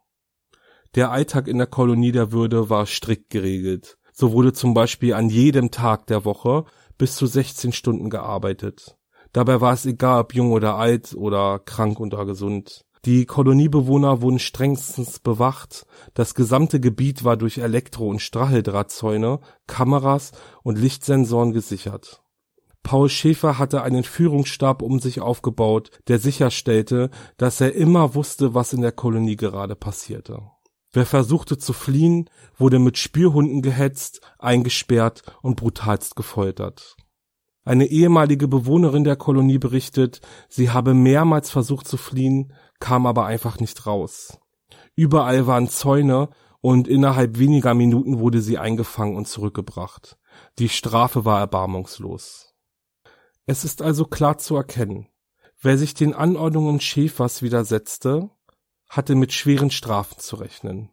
Der 0.94 1.10
Alltag 1.10 1.48
in 1.48 1.58
der 1.58 1.66
Kolonie 1.66 2.12
der 2.12 2.32
Würde 2.32 2.70
war 2.70 2.86
strikt 2.86 3.30
geregelt. 3.30 3.98
So 4.12 4.32
wurde 4.32 4.52
zum 4.52 4.74
Beispiel 4.74 5.14
an 5.14 5.28
jedem 5.28 5.70
Tag 5.70 6.06
der 6.06 6.24
Woche 6.24 6.64
bis 6.96 7.14
zu 7.14 7.26
16 7.26 7.72
Stunden 7.72 8.10
gearbeitet. 8.10 8.96
Dabei 9.32 9.60
war 9.60 9.72
es 9.72 9.86
egal, 9.86 10.22
ob 10.22 10.34
jung 10.34 10.50
oder 10.52 10.74
alt 10.76 11.14
oder 11.14 11.60
krank 11.60 12.00
oder 12.00 12.24
gesund. 12.24 12.84
Die 13.04 13.26
Koloniebewohner 13.26 14.22
wurden 14.22 14.40
strengstens 14.40 15.20
bewacht. 15.20 15.86
Das 16.14 16.34
gesamte 16.34 16.80
Gebiet 16.80 17.22
war 17.22 17.36
durch 17.36 17.58
Elektro- 17.58 18.08
und 18.08 18.20
Stacheldrahtzäune, 18.20 19.38
Kameras 19.68 20.32
und 20.64 20.78
Lichtsensoren 20.78 21.52
gesichert. 21.52 22.22
Paul 22.88 23.10
Schäfer 23.10 23.58
hatte 23.58 23.82
einen 23.82 24.02
Führungsstab 24.02 24.80
um 24.80 24.98
sich 24.98 25.20
aufgebaut, 25.20 25.90
der 26.08 26.18
sicherstellte, 26.18 27.10
dass 27.36 27.60
er 27.60 27.74
immer 27.74 28.14
wusste, 28.14 28.54
was 28.54 28.72
in 28.72 28.80
der 28.80 28.92
Kolonie 28.92 29.36
gerade 29.36 29.76
passierte. 29.76 30.40
Wer 30.94 31.04
versuchte 31.04 31.58
zu 31.58 31.74
fliehen, 31.74 32.30
wurde 32.56 32.78
mit 32.78 32.96
Spürhunden 32.96 33.60
gehetzt, 33.60 34.22
eingesperrt 34.38 35.20
und 35.42 35.56
brutalst 35.56 36.16
gefoltert. 36.16 36.96
Eine 37.62 37.84
ehemalige 37.84 38.48
Bewohnerin 38.48 39.04
der 39.04 39.16
Kolonie 39.16 39.58
berichtet, 39.58 40.22
sie 40.48 40.70
habe 40.70 40.94
mehrmals 40.94 41.50
versucht 41.50 41.86
zu 41.86 41.98
fliehen, 41.98 42.54
kam 42.80 43.04
aber 43.04 43.26
einfach 43.26 43.60
nicht 43.60 43.86
raus. 43.86 44.38
Überall 44.96 45.46
waren 45.46 45.68
Zäune 45.68 46.30
und 46.62 46.88
innerhalb 46.88 47.38
weniger 47.38 47.74
Minuten 47.74 48.18
wurde 48.18 48.40
sie 48.40 48.56
eingefangen 48.56 49.14
und 49.14 49.28
zurückgebracht. 49.28 50.16
Die 50.58 50.70
Strafe 50.70 51.26
war 51.26 51.38
erbarmungslos. 51.40 52.47
Es 53.50 53.64
ist 53.64 53.80
also 53.80 54.04
klar 54.04 54.36
zu 54.36 54.56
erkennen, 54.56 55.08
wer 55.62 55.78
sich 55.78 55.94
den 55.94 56.12
Anordnungen 56.12 56.80
Schäfers 56.80 57.40
widersetzte, 57.40 58.28
hatte 58.90 59.14
mit 59.14 59.32
schweren 59.32 59.70
Strafen 59.70 60.18
zu 60.18 60.36
rechnen. 60.36 60.90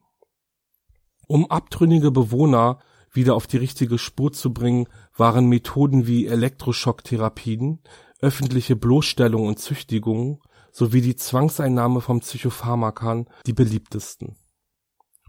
Um 1.27 1.51
abtrünnige 1.51 2.11
Bewohner 2.11 2.79
wieder 3.11 3.35
auf 3.35 3.45
die 3.45 3.57
richtige 3.57 3.97
Spur 3.97 4.31
zu 4.31 4.53
bringen, 4.53 4.87
waren 5.17 5.47
Methoden 5.47 6.07
wie 6.07 6.27
Elektroschocktherapien, 6.27 7.83
öffentliche 8.21 8.77
Bloßstellung 8.77 9.47
und 9.47 9.59
Züchtigung 9.59 10.41
sowie 10.71 11.01
die 11.01 11.17
Zwangseinnahme 11.17 11.99
von 11.99 12.21
Psychopharmakern 12.21 13.27
die 13.45 13.53
beliebtesten. 13.53 14.37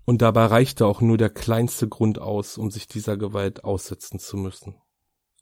Und 0.04 0.22
dabei 0.22 0.46
reichte 0.46 0.86
auch 0.86 1.00
nur 1.00 1.18
der 1.18 1.30
kleinste 1.30 1.88
Grund 1.88 2.20
aus, 2.20 2.56
um 2.56 2.70
sich 2.70 2.86
dieser 2.86 3.16
Gewalt 3.16 3.64
aussetzen 3.64 4.20
zu 4.20 4.36
müssen. 4.36 4.76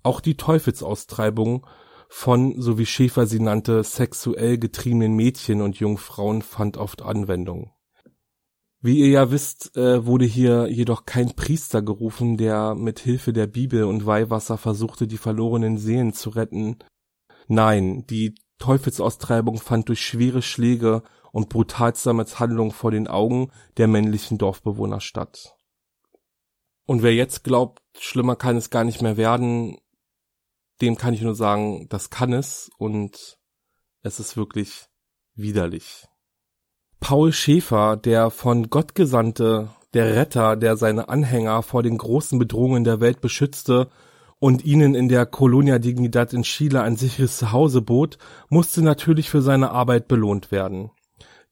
Auch 0.04 0.20
die 0.20 0.36
Teufelsaustreibung 0.36 1.66
von, 2.08 2.60
so 2.60 2.78
wie 2.78 2.86
Schäfer 2.86 3.26
sie 3.26 3.40
nannte, 3.40 3.82
sexuell 3.82 4.58
getriebenen 4.58 5.14
Mädchen 5.14 5.60
und 5.60 5.80
Jungfrauen 5.80 6.42
fand 6.42 6.76
oft 6.76 7.02
Anwendung. 7.02 7.72
Wie 8.80 8.98
ihr 8.98 9.08
ja 9.08 9.30
wisst, 9.30 9.76
äh, 9.78 10.04
wurde 10.04 10.26
hier 10.26 10.68
jedoch 10.68 11.06
kein 11.06 11.34
Priester 11.34 11.80
gerufen, 11.80 12.36
der 12.36 12.74
mit 12.74 12.98
Hilfe 12.98 13.32
der 13.32 13.46
Bibel 13.46 13.84
und 13.84 14.04
Weihwasser 14.04 14.58
versuchte, 14.58 15.06
die 15.06 15.16
verlorenen 15.16 15.78
Seelen 15.78 16.12
zu 16.12 16.28
retten. 16.28 16.76
Nein, 17.48 18.04
die 18.10 18.34
Teufelsaustreibung 18.58 19.56
fand 19.56 19.88
durch 19.88 20.02
schwere 20.02 20.42
Schläge 20.42 21.02
und 21.32 21.48
brutalster 21.48 22.12
Misshandlung 22.12 22.72
vor 22.72 22.90
den 22.90 23.08
Augen 23.08 23.50
der 23.78 23.88
männlichen 23.88 24.36
Dorfbewohner 24.36 25.00
statt. 25.00 25.56
Und 26.86 27.02
wer 27.02 27.14
jetzt 27.14 27.42
glaubt, 27.42 27.80
schlimmer 27.98 28.36
kann 28.36 28.58
es 28.58 28.68
gar 28.68 28.84
nicht 28.84 29.00
mehr 29.00 29.16
werden, 29.16 29.78
dem 30.80 30.96
kann 30.96 31.14
ich 31.14 31.22
nur 31.22 31.34
sagen, 31.34 31.86
das 31.88 32.10
kann 32.10 32.32
es 32.32 32.70
und 32.78 33.38
es 34.02 34.20
ist 34.20 34.36
wirklich 34.36 34.86
widerlich. 35.34 36.06
Paul 37.00 37.32
Schäfer, 37.32 37.96
der 37.96 38.30
von 38.30 38.70
Gott 38.70 38.94
gesandte, 38.94 39.70
der 39.92 40.16
Retter, 40.16 40.56
der 40.56 40.76
seine 40.76 41.08
Anhänger 41.08 41.62
vor 41.62 41.82
den 41.82 41.98
großen 41.98 42.38
Bedrohungen 42.38 42.84
der 42.84 43.00
Welt 43.00 43.20
beschützte 43.20 43.88
und 44.38 44.64
ihnen 44.64 44.94
in 44.94 45.08
der 45.08 45.26
Colonia 45.26 45.78
Dignidad 45.78 46.32
in 46.32 46.42
Chile 46.42 46.82
ein 46.82 46.96
sicheres 46.96 47.38
Zuhause 47.38 47.80
bot, 47.80 48.18
musste 48.48 48.82
natürlich 48.82 49.30
für 49.30 49.42
seine 49.42 49.70
Arbeit 49.70 50.08
belohnt 50.08 50.50
werden. 50.50 50.90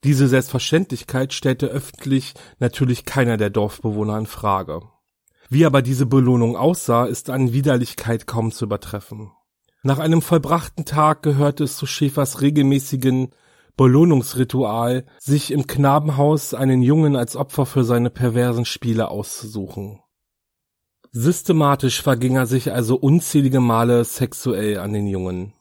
Diese 0.04 0.26
Selbstverständlichkeit 0.26 1.32
stellte 1.32 1.66
öffentlich 1.68 2.34
natürlich 2.58 3.04
keiner 3.04 3.36
der 3.36 3.50
Dorfbewohner 3.50 4.18
in 4.18 4.26
Frage. 4.26 4.82
Wie 5.52 5.66
aber 5.66 5.82
diese 5.82 6.06
Belohnung 6.06 6.56
aussah, 6.56 7.04
ist 7.04 7.28
an 7.28 7.52
Widerlichkeit 7.52 8.26
kaum 8.26 8.52
zu 8.52 8.64
übertreffen. 8.64 9.32
Nach 9.82 9.98
einem 9.98 10.22
vollbrachten 10.22 10.86
Tag 10.86 11.22
gehörte 11.22 11.64
es 11.64 11.76
zu 11.76 11.84
Schäfers 11.84 12.40
regelmäßigen 12.40 13.34
Belohnungsritual, 13.76 15.04
sich 15.18 15.50
im 15.50 15.66
Knabenhaus 15.66 16.54
einen 16.54 16.80
Jungen 16.80 17.16
als 17.16 17.36
Opfer 17.36 17.66
für 17.66 17.84
seine 17.84 18.08
perversen 18.08 18.64
Spiele 18.64 19.10
auszusuchen. 19.10 20.00
Systematisch 21.10 22.00
verging 22.00 22.36
er 22.36 22.46
sich 22.46 22.72
also 22.72 22.96
unzählige 22.96 23.60
Male 23.60 24.06
sexuell 24.06 24.78
an 24.78 24.94
den 24.94 25.06
Jungen. 25.06 25.52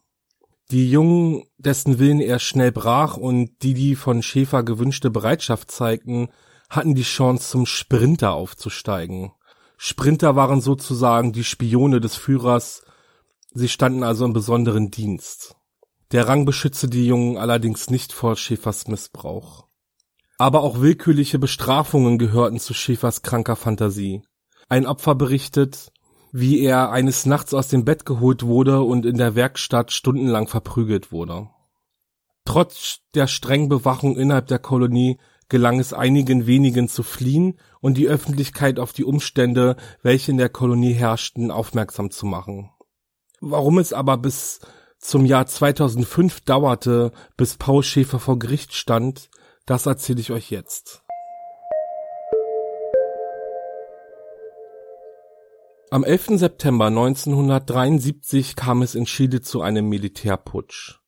Die 0.71 0.89
Jungen, 0.89 1.43
dessen 1.57 1.99
Willen 1.99 2.21
er 2.21 2.39
schnell 2.39 2.71
brach 2.71 3.17
und 3.17 3.61
die 3.61 3.73
die 3.73 3.97
von 3.97 4.23
Schäfer 4.23 4.63
gewünschte 4.63 5.09
Bereitschaft 5.09 5.69
zeigten, 5.69 6.29
hatten 6.69 6.95
die 6.95 7.01
Chance 7.01 7.49
zum 7.49 7.65
Sprinter 7.65 8.31
aufzusteigen. 8.31 9.33
Sprinter 9.83 10.35
waren 10.35 10.61
sozusagen 10.61 11.33
die 11.33 11.43
Spione 11.43 11.99
des 11.99 12.15
Führers, 12.15 12.83
sie 13.51 13.67
standen 13.67 14.03
also 14.03 14.25
im 14.25 14.31
besonderen 14.31 14.91
Dienst. 14.91 15.55
Der 16.11 16.27
Rang 16.27 16.45
beschützte 16.45 16.87
die 16.87 17.07
Jungen 17.07 17.35
allerdings 17.35 17.89
nicht 17.89 18.13
vor 18.13 18.35
Schäfers 18.35 18.87
Missbrauch. 18.87 19.65
Aber 20.37 20.61
auch 20.61 20.81
willkürliche 20.81 21.39
Bestrafungen 21.39 22.19
gehörten 22.19 22.59
zu 22.59 22.75
Schäfers 22.75 23.23
kranker 23.23 23.55
Fantasie. 23.55 24.21
Ein 24.69 24.85
Opfer 24.85 25.15
berichtet, 25.15 25.91
wie 26.31 26.61
er 26.61 26.91
eines 26.91 27.25
Nachts 27.25 27.55
aus 27.55 27.67
dem 27.67 27.83
Bett 27.83 28.05
geholt 28.05 28.43
wurde 28.43 28.81
und 28.81 29.07
in 29.07 29.17
der 29.17 29.33
Werkstatt 29.33 29.91
stundenlang 29.91 30.47
verprügelt 30.47 31.11
wurde. 31.11 31.49
Trotz 32.45 32.99
der 33.15 33.25
strengen 33.25 33.67
Bewachung 33.67 34.15
innerhalb 34.15 34.45
der 34.45 34.59
Kolonie 34.59 35.17
gelang 35.51 35.81
es 35.81 35.91
einigen 35.91 36.47
wenigen 36.47 36.87
zu 36.87 37.03
fliehen 37.03 37.59
und 37.81 37.97
die 37.97 38.07
Öffentlichkeit 38.07 38.79
auf 38.79 38.93
die 38.93 39.03
Umstände, 39.03 39.75
welche 40.01 40.31
in 40.31 40.37
der 40.37 40.47
Kolonie 40.47 40.93
herrschten, 40.93 41.51
aufmerksam 41.51 42.09
zu 42.09 42.25
machen. 42.25 42.71
Warum 43.41 43.77
es 43.77 43.91
aber 43.91 44.17
bis 44.17 44.61
zum 44.97 45.25
Jahr 45.25 45.47
2005 45.47 46.39
dauerte, 46.41 47.11
bis 47.35 47.57
Paul 47.57 47.83
Schäfer 47.83 48.17
vor 48.17 48.39
Gericht 48.39 48.73
stand, 48.73 49.29
das 49.65 49.87
erzähle 49.87 50.21
ich 50.21 50.31
euch 50.31 50.51
jetzt. 50.51 51.03
Am 55.89 56.05
11. 56.05 56.39
September 56.39 56.85
1973 56.85 58.55
kam 58.55 58.81
es 58.83 58.95
in 58.95 59.03
Chile 59.03 59.41
zu 59.41 59.61
einem 59.61 59.89
Militärputsch. 59.89 61.00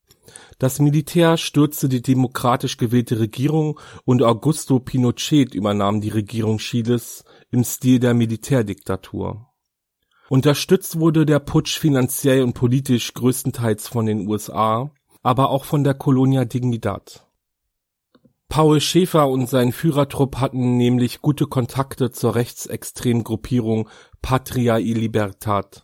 Das 0.60 0.80
Militär 0.80 1.38
stürzte 1.38 1.90
die 1.90 2.02
demokratisch 2.02 2.78
gewählte 2.78 3.20
Regierung 3.20 3.80
und 4.06 4.24
Augusto 4.24 4.80
Pinochet 4.80 5.54
übernahm 5.54 6.02
die 6.02 6.10
Regierung 6.10 6.58
Chiles 6.58 7.24
im 7.52 7.64
Stil 7.64 8.00
der 8.00 8.14
Militärdiktatur. 8.14 9.48
Unterstützt 10.30 11.00
wurde 11.00 11.26
der 11.26 11.40
Putsch 11.40 11.78
finanziell 11.78 12.44
und 12.44 12.54
politisch 12.54 13.14
größtenteils 13.14 13.88
von 13.88 14.06
den 14.06 14.28
USA, 14.28 14.92
aber 15.22 15.50
auch 15.50 15.66
von 15.66 15.84
der 15.84 15.94
Colonia 15.94 16.46
Dignidad. 16.46 17.28
Paul 18.50 18.82
Schäfer 18.82 19.30
und 19.30 19.50
sein 19.50 19.72
Führertrupp 19.72 20.38
hatten 20.38 20.78
nämlich 20.78 21.22
gute 21.22 21.48
Kontakte 21.48 22.12
zur 22.12 22.36
rechtsextremen 22.36 23.24
Gruppierung 23.24 23.90
Patria 24.22 24.78
y 24.78 24.96
Libertad. 24.96 25.83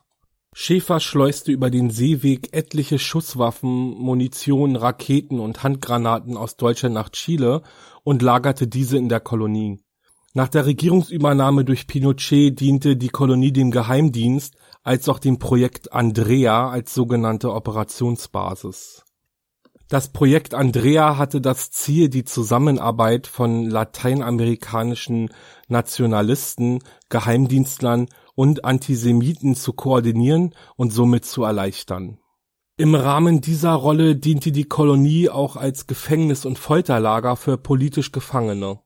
Schäfer 0.61 0.99
schleuste 0.99 1.53
über 1.53 1.69
den 1.69 1.89
Seeweg 1.89 2.49
etliche 2.51 2.99
Schusswaffen, 2.99 3.97
Munition, 3.97 4.75
Raketen 4.75 5.39
und 5.39 5.63
Handgranaten 5.63 6.35
aus 6.35 6.57
Deutschland 6.57 6.95
nach 6.95 7.07
Chile 7.11 7.61
und 8.03 8.21
lagerte 8.21 8.67
diese 8.67 8.97
in 8.97 9.07
der 9.07 9.21
Kolonie. 9.21 9.79
Nach 10.33 10.49
der 10.49 10.65
Regierungsübernahme 10.65 11.63
durch 11.63 11.87
Pinochet 11.87 12.59
diente 12.59 12.97
die 12.97 13.07
Kolonie 13.07 13.53
dem 13.53 13.71
Geheimdienst 13.71 14.55
als 14.83 15.07
auch 15.07 15.19
dem 15.19 15.39
Projekt 15.39 15.93
Andrea 15.93 16.69
als 16.69 16.93
sogenannte 16.93 17.53
Operationsbasis 17.53 19.05
das 19.89 20.09
Projekt 20.09 20.53
Andrea 20.53 21.17
hatte 21.17 21.41
das 21.41 21.71
Ziel, 21.71 22.09
die 22.09 22.23
Zusammenarbeit 22.23 23.25
von 23.25 23.65
lateinamerikanischen 23.65 25.31
Nationalisten, 25.67 26.83
Geheimdienstlern 27.09 28.07
und 28.39 28.63
Antisemiten 28.63 29.53
zu 29.53 29.73
koordinieren 29.73 30.55
und 30.77 30.93
somit 30.93 31.25
zu 31.25 31.43
erleichtern. 31.43 32.19
Im 32.77 32.95
Rahmen 32.95 33.41
dieser 33.41 33.73
Rolle 33.73 34.15
diente 34.15 34.53
die 34.53 34.63
Kolonie 34.63 35.27
auch 35.27 35.57
als 35.57 35.87
Gefängnis 35.87 36.45
und 36.45 36.57
Folterlager 36.57 37.35
für 37.35 37.57
politisch 37.57 38.13
Gefangene. 38.13 38.79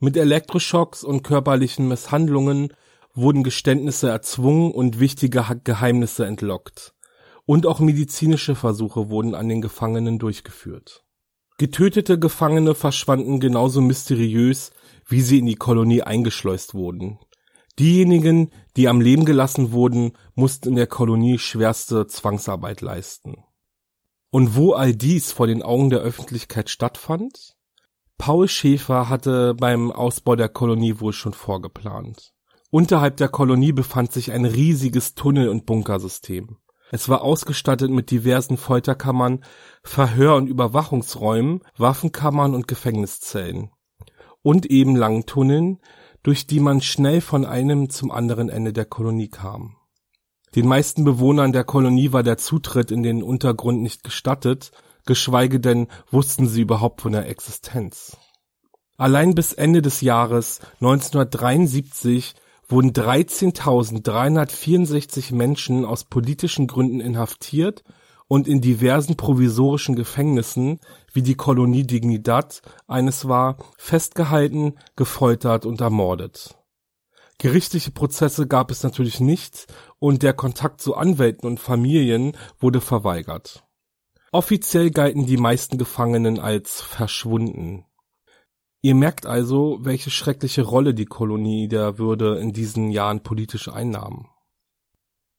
Mit 0.00 0.18
Elektroschocks 0.18 1.02
und 1.02 1.22
körperlichen 1.22 1.88
Misshandlungen 1.88 2.74
wurden 3.14 3.42
Geständnisse 3.42 4.10
erzwungen 4.10 4.70
und 4.70 5.00
wichtige 5.00 5.42
Geheimnisse 5.64 6.26
entlockt 6.26 6.92
und 7.46 7.64
auch 7.64 7.80
medizinische 7.80 8.54
Versuche 8.54 9.08
wurden 9.08 9.34
an 9.34 9.48
den 9.48 9.62
Gefangenen 9.62 10.18
durchgeführt. 10.18 11.06
Getötete 11.56 12.18
Gefangene 12.18 12.74
verschwanden 12.74 13.40
genauso 13.40 13.80
mysteriös, 13.80 14.72
wie 15.08 15.22
sie 15.22 15.38
in 15.38 15.46
die 15.46 15.54
Kolonie 15.54 16.02
eingeschleust 16.02 16.74
wurden. 16.74 17.18
Diejenigen, 17.78 18.50
die 18.76 18.88
am 18.88 19.00
Leben 19.00 19.24
gelassen 19.24 19.72
wurden, 19.72 20.12
mussten 20.34 20.70
in 20.70 20.76
der 20.76 20.86
Kolonie 20.86 21.38
schwerste 21.38 22.06
Zwangsarbeit 22.06 22.80
leisten. 22.80 23.44
Und 24.30 24.56
wo 24.56 24.72
all 24.72 24.94
dies 24.94 25.32
vor 25.32 25.46
den 25.46 25.62
Augen 25.62 25.90
der 25.90 26.00
Öffentlichkeit 26.00 26.70
stattfand? 26.70 27.56
Paul 28.16 28.48
Schäfer 28.48 29.08
hatte 29.08 29.54
beim 29.54 29.90
Ausbau 29.90 30.36
der 30.36 30.48
Kolonie 30.48 31.00
wohl 31.00 31.12
schon 31.12 31.32
vorgeplant. 31.32 32.32
Unterhalb 32.70 33.16
der 33.16 33.28
Kolonie 33.28 33.72
befand 33.72 34.12
sich 34.12 34.32
ein 34.32 34.44
riesiges 34.44 35.14
Tunnel- 35.14 35.48
und 35.48 35.66
Bunkersystem. 35.66 36.56
Es 36.90 37.08
war 37.08 37.22
ausgestattet 37.22 37.90
mit 37.90 38.10
diversen 38.10 38.56
Folterkammern, 38.56 39.44
Verhör- 39.82 40.36
und 40.36 40.48
Überwachungsräumen, 40.48 41.60
Waffenkammern 41.76 42.54
und 42.54 42.68
Gefängniszellen. 42.68 43.70
Und 44.42 44.66
eben 44.66 44.94
langen 44.94 45.26
Tunneln, 45.26 45.80
durch 46.24 46.48
die 46.48 46.58
man 46.58 46.80
schnell 46.80 47.20
von 47.20 47.44
einem 47.44 47.90
zum 47.90 48.10
anderen 48.10 48.48
Ende 48.48 48.72
der 48.72 48.86
Kolonie 48.86 49.28
kam. 49.28 49.76
Den 50.56 50.66
meisten 50.66 51.04
Bewohnern 51.04 51.52
der 51.52 51.62
Kolonie 51.64 52.12
war 52.12 52.24
der 52.24 52.38
Zutritt 52.38 52.90
in 52.90 53.04
den 53.04 53.22
Untergrund 53.22 53.82
nicht 53.82 54.02
gestattet, 54.02 54.72
geschweige 55.06 55.60
denn 55.60 55.86
wussten 56.10 56.48
sie 56.48 56.62
überhaupt 56.62 57.02
von 57.02 57.12
der 57.12 57.28
Existenz. 57.28 58.16
Allein 58.96 59.34
bis 59.34 59.52
Ende 59.52 59.82
des 59.82 60.00
Jahres 60.00 60.60
1973 60.80 62.34
wurden 62.68 62.92
13.364 62.92 65.34
Menschen 65.34 65.84
aus 65.84 66.04
politischen 66.04 66.68
Gründen 66.68 67.00
inhaftiert 67.00 67.82
und 68.34 68.48
in 68.48 68.60
diversen 68.60 69.14
provisorischen 69.14 69.94
Gefängnissen, 69.94 70.80
wie 71.12 71.22
die 71.22 71.36
Kolonie 71.36 71.86
Dignidad 71.86 72.62
eines 72.88 73.28
war, 73.28 73.58
festgehalten, 73.78 74.74
gefoltert 74.96 75.64
und 75.64 75.80
ermordet. 75.80 76.58
Gerichtliche 77.38 77.92
Prozesse 77.92 78.48
gab 78.48 78.72
es 78.72 78.82
natürlich 78.82 79.20
nicht 79.20 79.72
und 80.00 80.24
der 80.24 80.32
Kontakt 80.32 80.80
zu 80.80 80.96
Anwälten 80.96 81.46
und 81.46 81.60
Familien 81.60 82.36
wurde 82.58 82.80
verweigert. 82.80 83.62
Offiziell 84.32 84.90
galten 84.90 85.26
die 85.26 85.36
meisten 85.36 85.78
Gefangenen 85.78 86.40
als 86.40 86.80
verschwunden. 86.80 87.84
Ihr 88.82 88.96
merkt 88.96 89.26
also, 89.26 89.78
welche 89.82 90.10
schreckliche 90.10 90.62
Rolle 90.62 90.92
die 90.92 91.06
Kolonie 91.06 91.68
der 91.68 91.98
Würde 91.98 92.40
in 92.40 92.52
diesen 92.52 92.90
Jahren 92.90 93.22
politisch 93.22 93.68
einnahm. 93.68 94.26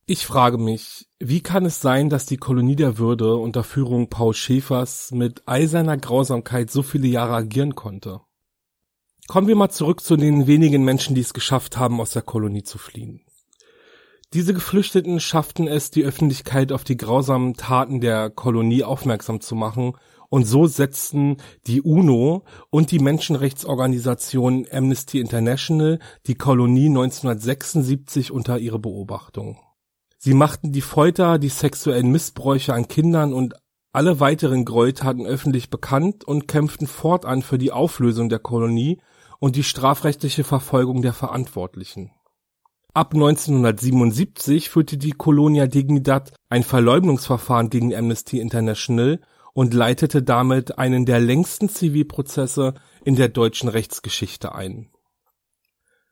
Ich 0.08 0.28
frage 0.28 0.60
mich, 0.60 1.08
wie 1.20 1.42
kann 1.42 1.66
es 1.66 1.82
sein, 1.82 2.12
dass 2.12 2.28
die 2.28 2.38
Kolonie 2.38 2.76
der 2.76 3.00
Würde 3.00 3.38
unter 3.38 3.64
Führung 3.64 4.08
Paul 4.08 4.36
Schäfers 4.36 5.10
mit 5.12 5.42
all 5.48 5.68
seiner 5.68 5.98
Grausamkeit 5.98 6.70
so 6.70 6.84
viele 6.84 7.08
Jahre 7.08 7.34
agieren 7.34 7.74
konnte? 7.74 8.22
Kommen 9.28 9.48
wir 9.48 9.56
mal 9.56 9.72
zurück 9.72 10.02
zu 10.02 10.16
den 10.16 10.46
wenigen 10.46 10.84
Menschen, 10.84 11.16
die 11.16 11.22
es 11.22 11.34
geschafft 11.34 11.78
haben, 11.78 12.00
aus 12.00 12.12
der 12.12 12.22
Kolonie 12.22 12.62
zu 12.62 12.78
fliehen. 12.78 13.26
Diese 14.32 14.54
Geflüchteten 14.54 15.20
schafften 15.20 15.68
es, 15.68 15.90
die 15.90 16.04
Öffentlichkeit 16.04 16.72
auf 16.72 16.84
die 16.84 16.98
grausamen 16.98 17.56
Taten 17.56 18.00
der 18.00 18.30
Kolonie 18.30 18.84
aufmerksam 18.84 19.42
zu 19.42 19.56
machen 19.56 19.94
und 20.30 20.46
so 20.46 20.68
setzten 20.68 21.38
die 21.66 21.82
UNO 21.82 22.44
und 22.70 22.92
die 22.92 23.00
Menschenrechtsorganisation 23.00 24.68
Amnesty 24.72 25.20
International 25.20 25.98
die 26.28 26.36
Kolonie 26.36 26.90
1976 26.90 28.30
unter 28.32 28.60
ihre 28.60 28.78
Beobachtung. 28.78 29.65
Sie 30.26 30.34
machten 30.34 30.72
die 30.72 30.82
Folter, 30.82 31.38
die 31.38 31.50
sexuellen 31.50 32.12
Missbräuche 32.12 32.74
an 32.74 32.88
Kindern 32.88 33.32
und 33.32 33.54
alle 33.94 34.20
weiteren 34.20 34.66
Gräueltaten 34.66 35.24
öffentlich 35.24 35.70
bekannt 35.70 36.24
und 36.24 36.48
kämpften 36.48 36.88
fortan 36.88 37.44
für 37.44 37.60
die 37.60 37.72
Auflösung 37.72 38.28
der 38.28 38.40
Kolonie 38.40 39.00
und 39.38 39.56
die 39.56 39.62
strafrechtliche 39.64 40.44
Verfolgung 40.44 41.04
der 41.04 41.14
Verantwortlichen. 41.14 42.10
Ab 42.92 43.14
1977 43.14 44.72
führte 44.72 44.98
die 44.98 45.12
Colonia 45.12 45.68
Dignidad 45.68 46.34
ein 46.50 46.64
Verleumdungsverfahren 46.64 47.70
gegen 47.70 47.94
Amnesty 47.94 48.40
International 48.40 49.20
und 49.54 49.76
leitete 49.76 50.24
damit 50.24 50.80
einen 50.80 51.06
der 51.06 51.20
längsten 51.20 51.70
Zivilprozesse 51.70 52.74
in 53.04 53.16
der 53.16 53.30
deutschen 53.30 53.70
Rechtsgeschichte 53.70 54.56
ein. 54.56 54.90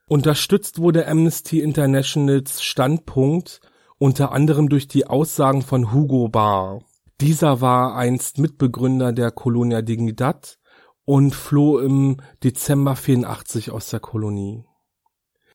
Unterstützt 0.08 0.78
wurde 0.78 1.08
Amnesty 1.08 1.62
Internationals 1.62 2.62
Standpunkt 2.62 3.60
unter 4.03 4.33
anderem 4.33 4.67
durch 4.67 4.89
die 4.89 5.07
Aussagen 5.07 5.61
von 5.61 5.93
Hugo 5.93 6.27
Barr. 6.27 6.81
Dieser 7.21 7.61
war 7.61 7.95
einst 7.95 8.37
Mitbegründer 8.37 9.13
der 9.13 9.31
Colonia 9.31 9.81
Dignidad 9.81 10.59
und 11.05 11.33
floh 11.33 11.79
im 11.79 12.17
Dezember 12.43 12.97
84 12.97 13.71
aus 13.71 13.91
der 13.91 14.01
Kolonie. 14.01 14.65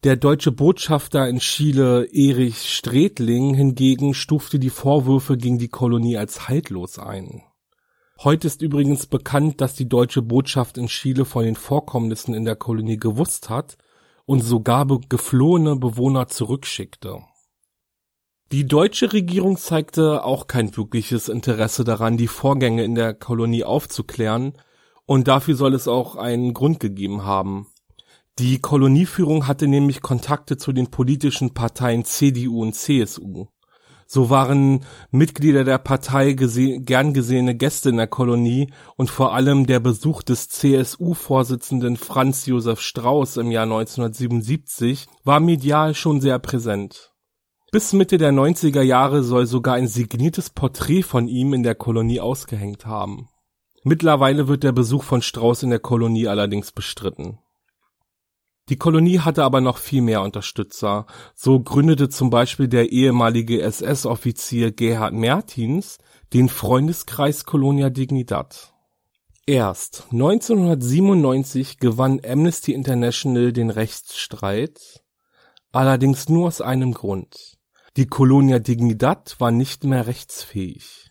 Der 0.03 0.17
deutsche 0.17 0.51
Botschafter 0.51 1.29
in 1.29 1.41
Chile 1.41 2.09
Erich 2.11 2.75
Strätling 2.75 3.53
hingegen 3.53 4.15
stufte 4.15 4.59
die 4.59 4.71
Vorwürfe 4.71 5.37
gegen 5.37 5.59
die 5.59 5.69
Kolonie 5.69 6.17
als 6.17 6.49
haltlos 6.49 6.99
ein. 6.99 7.43
Heute 8.25 8.47
ist 8.47 8.63
übrigens 8.63 9.09
bekannt, 9.09 9.61
dass 9.61 9.75
die 9.75 9.91
deutsche 9.91 10.23
Botschaft 10.23 10.79
in 10.79 10.87
Chile 10.87 11.27
von 11.27 11.45
den 11.45 11.55
Vorkommnissen 11.55 12.33
in 12.33 12.47
der 12.47 12.57
Kolonie 12.57 12.97
gewusst 12.97 13.51
hat 13.51 13.77
und 14.25 14.41
sogar 14.41 14.87
geflohene 14.87 15.77
Bewohner 15.77 16.29
zurückschickte. 16.29 17.28
Die 18.51 18.67
deutsche 18.67 19.13
Regierung 19.13 19.59
zeigte 19.59 20.25
auch 20.25 20.47
kein 20.47 20.75
wirkliches 20.75 21.29
Interesse 21.29 21.85
daran, 21.85 22.17
die 22.17 22.29
Vorgänge 22.29 22.83
in 22.83 22.95
der 22.95 23.13
Kolonie 23.13 23.63
aufzuklären, 23.63 24.55
und 25.05 25.29
dafür 25.29 25.55
soll 25.55 25.75
es 25.75 25.87
auch 25.87 26.17
einen 26.17 26.55
Grund 26.55 26.81
gegeben 26.81 27.25
haben. 27.25 27.67
Die 28.39 28.59
Kolonieführung 28.59 29.47
hatte 29.47 29.69
nämlich 29.69 30.01
Kontakte 30.01 30.57
zu 30.57 30.73
den 30.73 30.91
politischen 30.91 31.53
Parteien 31.53 32.07
CDU 32.07 32.63
und 32.63 32.75
CSU. 32.75 33.49
So 34.07 34.31
waren 34.31 34.87
Mitglieder 35.11 35.65
der 35.65 35.77
Partei 35.77 36.33
gese 36.33 36.81
gern 36.81 37.13
gesehene 37.13 37.55
Gäste 37.55 37.91
in 37.91 37.99
der 37.99 38.07
Kolonie 38.07 38.73
und 38.97 39.11
vor 39.11 39.35
allem 39.35 39.67
der 39.67 39.81
Besuch 39.81 40.23
des 40.23 40.49
CSU-Vorsitzenden 40.49 41.99
Franz 41.99 42.47
Josef 42.47 42.81
Strauß 42.81 43.37
im 43.37 43.51
Jahr 43.51 43.65
1977 43.65 45.07
war 45.25 45.41
medial 45.41 45.95
schon 45.95 46.23
sehr 46.23 46.39
präsent. 46.39 47.08
Bis 47.71 47.93
Mitte 47.93 48.17
der 48.17 48.33
90er 48.33 48.81
Jahre 48.81 49.23
soll 49.23 49.45
sogar 49.45 49.75
ein 49.75 49.89
signiertes 49.89 50.49
Porträt 50.49 51.03
von 51.03 51.29
ihm 51.29 51.53
in 51.53 51.63
der 51.63 51.75
Kolonie 51.75 52.19
ausgehängt 52.19 52.87
haben. 52.87 53.29
Mittlerweile 53.85 54.49
wird 54.49 54.63
der 54.63 54.73
Besuch 54.73 55.03
von 55.03 55.21
Strauß 55.21 55.65
in 55.65 55.71
der 55.71 55.79
Kolonie 55.79 56.29
allerdings 56.29 56.73
bestritten. 56.73 57.39
Die 58.71 58.77
Kolonie 58.77 59.19
hatte 59.21 59.45
aber 59.45 59.61
noch 59.61 59.77
viel 59.77 60.01
mehr 60.01 60.23
Unterstützer. 60.23 61.07
So 61.35 61.61
gründete 61.61 62.09
zum 62.09 62.31
Beispiel 62.31 62.69
der 62.69 62.91
ehemalige 62.91 63.61
SS-Offizier 63.61 64.73
Gerhard 64.73 65.13
Mertins 65.13 65.99
den 66.33 66.49
Freundeskreis 66.49 67.45
Colonia 67.45 67.91
Dignidad. 67.91 68.73
Erst 69.47 70.07
1997 70.13 71.79
gewann 71.79 72.21
Amnesty 72.27 72.73
International 72.73 73.53
den 73.53 73.71
Rechtsstreit, 73.71 75.03
allerdings 75.73 76.29
nur 76.29 76.49
aus 76.49 76.61
einem 76.63 76.93
Grund. 76.93 77.58
Die 77.99 78.07
Colonia 78.07 78.61
Dignidad 78.61 79.35
war 79.41 79.51
nicht 79.51 79.83
mehr 79.83 80.07
rechtsfähig. 80.07 81.11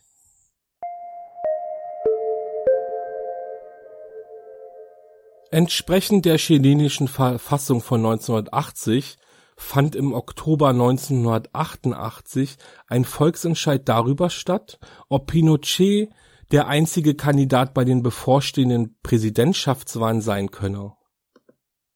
Entsprechend 5.52 6.23
der 6.23 6.38
chilenischen 6.38 7.10
Verfassung 7.10 7.82
von 7.82 8.06
1980 8.06 9.17
fand 9.58 9.97
im 9.97 10.13
Oktober 10.13 10.69
1988 10.69 12.56
ein 12.88 13.04
Volksentscheid 13.04 13.82
darüber 13.89 14.30
statt, 14.30 14.80
ob 15.10 15.28
Pinochet 15.28 16.08
der 16.54 16.69
einzige 16.69 17.15
Kandidat 17.15 17.73
bei 17.73 17.84
den 17.84 18.02
bevorstehenden 18.02 18.97
Präsidentschaftswahlen 19.04 20.21
sein 20.21 20.52
könne. 20.52 20.97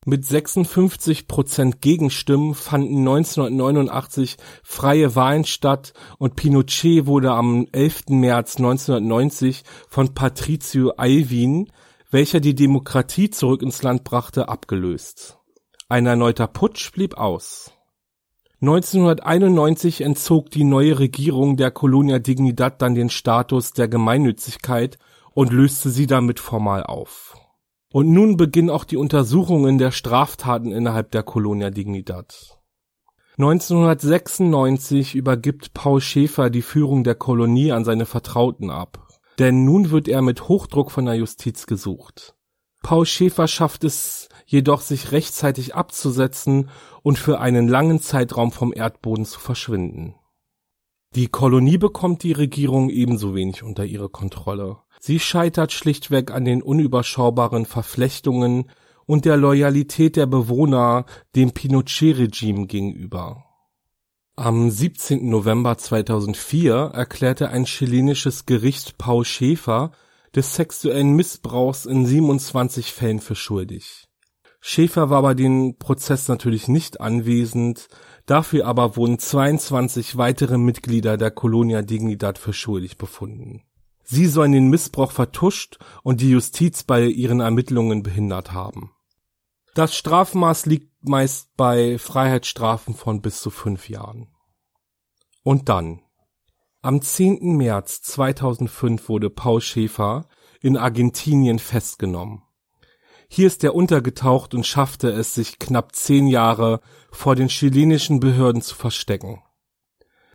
Mit 0.06 0.26
56 0.26 1.28
Prozent 1.28 1.82
Gegenstimmen 1.82 2.56
fanden 2.56 3.00
1989 3.00 4.38
freie 4.64 5.16
Wahlen 5.16 5.46
statt 5.46 5.94
und 6.18 6.36
Pinochet 6.36 7.06
wurde 7.06 7.32
am 7.32 7.68
11. 7.72 8.10
März 8.10 8.58
1990 8.58 9.64
von 9.88 10.14
Patricio 10.14 10.94
Aylwin 10.98 11.72
welcher 12.12 12.42
die 12.42 12.56
Demokratie 12.56 13.30
zurück 13.30 13.62
ins 13.62 13.82
Land 13.84 14.04
brachte, 14.04 14.50
abgelöst. 14.50 15.40
Ein 15.88 16.06
erneuter 16.06 16.48
Putsch 16.48 16.92
blieb 16.92 17.18
aus. 17.18 17.72
1991 18.62 20.02
entzog 20.02 20.52
die 20.52 20.66
neue 20.66 21.00
Regierung 21.00 21.58
der 21.58 21.72
Colonia 21.72 22.20
Dignidad 22.20 22.82
dann 22.82 22.96
den 22.96 23.10
Status 23.10 23.72
der 23.72 23.88
Gemeinnützigkeit 23.88 25.00
und 25.34 25.52
löste 25.52 25.90
sie 25.90 26.06
damit 26.06 26.40
formal 26.40 26.84
auf. 26.84 27.31
Und 27.92 28.10
nun 28.10 28.38
beginnen 28.38 28.70
auch 28.70 28.86
die 28.86 28.98
Untersuchungen 28.98 29.78
der 29.78 29.92
Straftaten 29.92 30.72
innerhalb 30.72 31.12
der 31.12 31.24
Colonia 31.24 31.70
Dignidad. 31.70 32.60
1996 33.38 35.16
übergibt 35.16 35.74
Paul 35.74 36.00
Schäfer 36.02 36.50
die 36.50 36.62
Führung 36.62 37.04
der 37.04 37.16
Kolonie 37.16 37.72
an 37.72 37.84
seine 37.84 38.06
Vertrauten 38.06 38.70
ab 38.70 39.08
denn 39.42 39.66
nun 39.66 39.90
wird 39.90 40.08
er 40.08 40.22
mit 40.22 40.48
Hochdruck 40.48 40.92
von 40.92 41.06
der 41.06 41.16
Justiz 41.16 41.66
gesucht. 41.66 42.36
Paul 42.84 43.08
Schäfer 43.08 43.48
schafft 43.48 43.84
es 43.84 44.30
jedoch, 44.46 44.82
sich 44.82 45.12
rechtzeitig 45.12 45.74
abzusetzen 45.74 46.70
und 47.02 47.18
für 47.18 47.40
einen 47.40 47.68
langen 47.68 48.00
Zeitraum 48.00 48.52
vom 48.52 48.72
Erdboden 48.72 49.26
zu 49.26 49.40
verschwinden. 49.40 50.14
Die 51.16 51.28
Kolonie 51.28 51.80
bekommt 51.80 52.22
die 52.22 52.32
Regierung 52.34 52.92
ebenso 52.92 53.34
wenig 53.34 53.64
unter 53.64 53.84
ihre 53.84 54.10
Kontrolle. 54.10 54.78
Sie 55.04 55.20
scheitert 55.20 55.72
schlichtweg 55.72 56.30
an 56.30 56.46
den 56.46 56.62
unüberschaubaren 56.62 57.66
Verflechtungen 57.66 58.70
und 59.08 59.26
der 59.26 59.36
Loyalität 59.36 60.16
der 60.16 60.28
Bewohner 60.28 61.08
dem 61.36 61.54
Pinochet-Regime 61.54 62.68
gegenüber. 62.68 63.44
Am 64.36 64.70
17. 64.70 65.28
November 65.28 65.76
2004 65.76 66.92
erklärte 66.94 67.50
ein 67.50 67.66
chilenisches 67.66 68.46
Gericht 68.46 69.00
Paul 69.00 69.26
Schäfer 69.26 69.90
des 70.36 70.54
sexuellen 70.54 71.16
Missbrauchs 71.16 71.88
in 71.88 72.06
27 72.06 72.94
Fällen 72.94 73.22
für 73.22 73.36
schuldig. 73.36 74.08
Schäfer 74.60 75.10
war 75.10 75.24
bei 75.24 75.34
dem 75.34 75.80
Prozess 75.80 76.28
natürlich 76.28 76.68
nicht 76.68 77.02
anwesend, 77.02 77.88
dafür 78.28 78.68
aber 78.68 78.96
wurden 78.98 79.18
22 79.18 80.18
weitere 80.18 80.60
Mitglieder 80.60 81.18
der 81.18 81.32
Colonia 81.32 81.82
Dignidad 81.82 82.38
für 82.38 82.54
schuldig 82.54 83.00
befunden. 83.00 83.64
Sie 84.12 84.28
sollen 84.28 84.52
den 84.52 84.70
Missbrauch 84.70 85.14
vertuscht 85.14 85.80
und 86.04 86.20
die 86.20 86.32
Justiz 86.32 86.84
bei 86.84 87.06
ihren 87.06 87.40
Ermittlungen 87.40 88.04
behindert 88.04 88.52
haben. 88.52 88.92
Das 89.74 89.96
Strafmaß 89.96 90.66
liegt 90.66 90.92
meist 91.08 91.56
bei 91.56 91.98
Freiheitsstrafen 91.98 92.94
von 92.94 93.22
bis 93.22 93.40
zu 93.40 93.50
fünf 93.50 93.88
Jahren. 93.88 94.28
Und 95.44 95.70
dann. 95.70 96.02
Am 96.82 97.02
10. 97.02 97.56
März 97.56 98.02
2005 98.02 99.08
wurde 99.08 99.30
Paul 99.30 99.62
Schäfer 99.62 100.28
in 100.60 100.76
Argentinien 100.76 101.58
festgenommen. 101.58 102.42
Hier 103.30 103.48
ist 103.48 103.64
er 103.64 103.76
untergetaucht 103.76 104.54
und 104.54 104.68
schaffte 104.68 105.10
es, 105.10 105.36
sich 105.36 105.58
knapp 105.58 105.96
zehn 105.96 106.28
Jahre 106.28 106.82
vor 107.12 107.38
den 107.38 107.48
chilenischen 107.48 108.20
Behörden 108.20 108.62
zu 108.62 108.76
verstecken. 108.76 109.42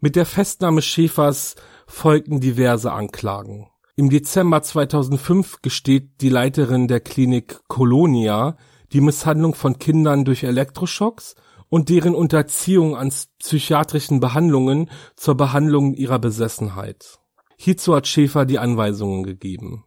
Mit 0.01 0.17
der 0.17 0.25
Festnahme 0.25 0.81
Schäfers 0.81 1.57
folgten 1.87 2.40
diverse 2.40 2.92
Anklagen. 2.92 3.68
Im 3.96 4.11
Dezember 4.11 4.62
2005 4.62 5.62
gesteht 5.62 6.20
die 6.20 6.29
Leiterin 6.29 6.88
der 6.88 7.01
Klinik 7.01 7.61
Colonia 7.68 8.57
die 8.92 9.01
Misshandlung 9.01 9.55
von 9.55 9.79
Kindern 9.79 10.25
durch 10.25 10.44
Elektroschocks 10.44 11.35
und 11.68 11.88
deren 11.88 12.14
Unterziehung 12.14 12.96
an 12.96 13.12
psychiatrischen 13.38 14.20
Behandlungen 14.20 14.90
zur 15.16 15.37
Behandlung 15.37 15.94
ihrer 15.94 16.18
Besessenheit. 16.18 17.18
Hierzu 17.57 17.94
hat 17.94 18.07
Schäfer 18.07 18.44
die 18.44 18.59
Anweisungen 18.59 19.22
gegeben. 19.22 19.85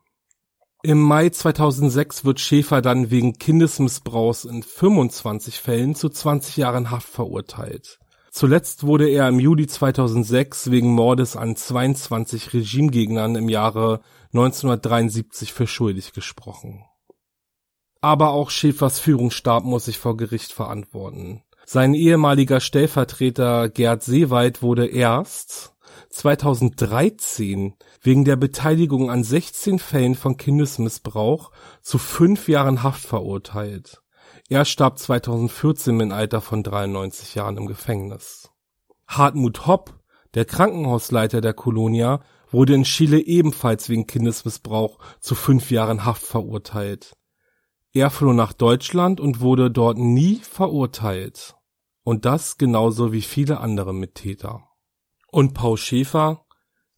Im 0.81 1.01
Mai 1.01 1.29
2006 1.29 2.25
wird 2.25 2.39
Schäfer 2.39 2.81
dann 2.81 3.11
wegen 3.11 3.33
Kindesmissbrauchs 3.33 4.45
in 4.45 4.63
25 4.63 5.59
Fällen 5.59 5.93
zu 5.93 6.09
20 6.09 6.57
Jahren 6.57 6.89
Haft 6.89 7.09
verurteilt. 7.09 7.99
Zuletzt 8.31 8.85
wurde 8.85 9.09
er 9.09 9.27
im 9.27 9.39
Juli 9.39 9.67
2006 9.67 10.71
wegen 10.71 10.93
Mordes 10.93 11.35
an 11.35 11.55
22 11.55 12.53
Regimegegnern 12.53 13.35
im 13.35 13.49
Jahre 13.49 14.01
1973 14.33 15.53
für 15.53 15.67
schuldig 15.67 16.13
gesprochen. 16.13 16.85
Aber 18.01 18.29
auch 18.29 18.49
Schäfers 18.49 18.99
Führungsstab 18.99 19.63
muss 19.63 19.85
sich 19.85 19.97
vor 19.97 20.15
Gericht 20.15 20.53
verantworten. 20.53 21.43
Sein 21.65 21.93
ehemaliger 21.93 22.61
Stellvertreter 22.61 23.69
Gerd 23.69 24.03
Seewald 24.03 24.61
wurde 24.61 24.87
erst 24.87 25.75
2013 26.09 27.75
wegen 28.01 28.25
der 28.25 28.35
Beteiligung 28.35 29.11
an 29.11 29.23
16 29.23 29.79
Fällen 29.79 30.15
von 30.15 30.37
Kindesmissbrauch 30.37 31.51
zu 31.81 31.97
fünf 31.97 32.47
Jahren 32.47 32.83
Haft 32.83 33.01
verurteilt. 33.01 34.01
Er 34.51 34.65
starb 34.65 34.97
2014 34.97 35.99
im 35.99 36.11
Alter 36.11 36.41
von 36.41 36.63
93 36.63 37.35
Jahren 37.35 37.55
im 37.57 37.67
Gefängnis. 37.67 38.49
Hartmut 39.07 39.67
Hopp, 39.67 39.93
der 40.33 40.45
Krankenhausleiter 40.45 41.39
der 41.39 41.53
Kolonia, 41.53 42.21
wurde 42.49 42.73
in 42.73 42.81
Chile 42.81 43.19
ebenfalls 43.19 43.89
wegen 43.89 44.07
Kindesmissbrauch 44.07 44.97
zu 45.19 45.35
fünf 45.35 45.69
Jahren 45.69 46.03
Haft 46.03 46.23
verurteilt. 46.23 47.13
Er 47.93 48.09
floh 48.09 48.33
nach 48.33 48.53
Deutschland 48.53 49.19
und 49.19 49.39
wurde 49.39 49.69
dort 49.69 49.99
nie 49.99 50.37
verurteilt. 50.37 51.55
Und 52.03 52.25
das 52.25 52.57
genauso 52.57 53.13
wie 53.13 53.21
viele 53.21 53.59
andere 53.59 53.93
Mittäter. 53.93 54.63
Und 55.27 55.53
Paul 55.53 55.77
Schäfer? 55.77 56.47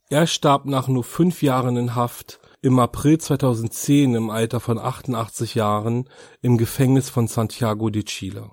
Er 0.10 0.26
starb 0.26 0.66
nach 0.66 0.88
nur 0.88 1.04
fünf 1.04 1.42
Jahren 1.42 1.76
in 1.76 1.96
Haft 1.96 2.40
im 2.62 2.80
April 2.80 3.18
2010 3.18 4.16
im 4.16 4.30
Alter 4.30 4.60
von 4.60 4.78
88 4.78 5.56
Jahren 5.56 6.08
im 6.42 6.58
Gefängnis 6.58 7.10
von 7.10 7.28
Santiago 7.28 7.90
de 7.90 8.04
Chile. 8.04 8.52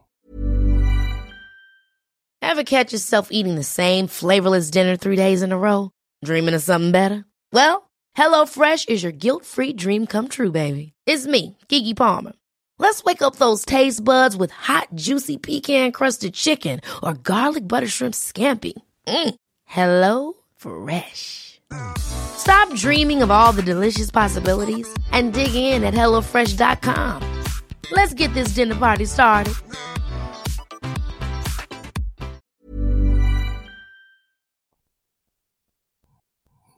Ever 2.40 2.64
catch 2.64 2.92
yourself 2.92 3.28
eating 3.30 3.56
the 3.56 3.64
same 3.64 4.08
flavorless 4.08 4.70
dinner 4.70 4.96
three 4.96 5.16
days 5.16 5.42
in 5.42 5.52
a 5.52 5.58
row? 5.58 5.90
Dreaming 6.24 6.54
of 6.54 6.62
something 6.62 6.92
better? 6.92 7.24
Well, 7.52 7.90
HelloFresh 8.16 8.88
is 8.88 9.02
your 9.02 9.12
guilt-free 9.12 9.74
dream 9.74 10.06
come 10.06 10.28
true, 10.28 10.50
baby. 10.50 10.92
It's 11.06 11.26
me, 11.26 11.56
Kiki 11.68 11.94
Palmer. 11.94 12.32
Let's 12.78 13.04
wake 13.04 13.22
up 13.22 13.36
those 13.36 13.64
taste 13.64 14.04
buds 14.04 14.36
with 14.36 14.52
hot, 14.52 14.88
juicy 14.94 15.36
pecan-crusted 15.36 16.32
chicken 16.32 16.80
or 17.02 17.14
garlic 17.14 17.66
butter 17.68 17.88
shrimp 17.88 18.14
scampi. 18.14 18.72
Mm. 19.06 19.34
Hello 19.64 20.34
Fresh. 20.56 21.47
Stop 21.98 22.72
dreaming 22.74 23.22
of 23.22 23.30
all 23.30 23.52
the 23.52 23.62
delicious 23.62 24.10
possibilities 24.10 24.88
and 25.12 25.32
dig 25.32 25.54
in 25.54 25.84
at 25.84 25.94
HelloFresh.com. 25.94 27.22
Let's 27.90 28.14
get 28.14 28.32
this 28.34 28.54
dinner 28.54 28.74
party 28.74 29.06
started. 29.06 29.54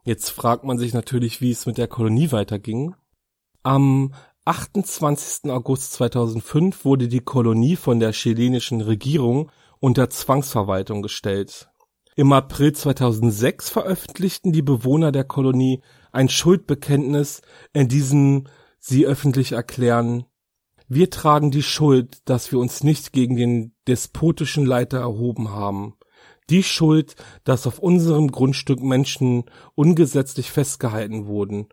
Jetzt 0.02 0.30
fragt 0.30 0.64
man 0.64 0.78
sich 0.78 0.94
natürlich, 0.94 1.40
wie 1.40 1.52
es 1.52 1.66
mit 1.66 1.78
der 1.78 1.86
Kolonie 1.86 2.32
weiterging. 2.32 2.96
Am 3.62 4.14
28. 4.44 5.50
August 5.50 5.92
2005 5.92 6.84
wurde 6.84 7.06
die 7.06 7.20
Kolonie 7.20 7.76
von 7.76 8.00
der 8.00 8.12
chilenischen 8.12 8.80
Regierung 8.80 9.52
unter 9.78 10.10
Zwangsverwaltung 10.10 11.02
gestellt. 11.02 11.69
Im 12.16 12.32
April 12.32 12.72
2006 12.72 13.70
veröffentlichten 13.70 14.52
die 14.52 14.62
Bewohner 14.62 15.12
der 15.12 15.24
Kolonie 15.24 15.82
ein 16.12 16.28
Schuldbekenntnis, 16.28 17.42
in 17.72 17.88
diesem 17.88 18.46
sie 18.78 19.06
öffentlich 19.06 19.52
erklären, 19.52 20.24
wir 20.88 21.08
tragen 21.08 21.52
die 21.52 21.62
Schuld, 21.62 22.28
dass 22.28 22.50
wir 22.50 22.58
uns 22.58 22.82
nicht 22.82 23.12
gegen 23.12 23.36
den 23.36 23.74
despotischen 23.86 24.66
Leiter 24.66 24.98
erhoben 24.98 25.50
haben 25.50 25.94
die 26.50 26.62
Schuld, 26.62 27.14
dass 27.44 27.66
auf 27.66 27.78
unserem 27.78 28.30
Grundstück 28.30 28.82
Menschen 28.82 29.44
ungesetzlich 29.74 30.50
festgehalten 30.50 31.26
wurden, 31.26 31.68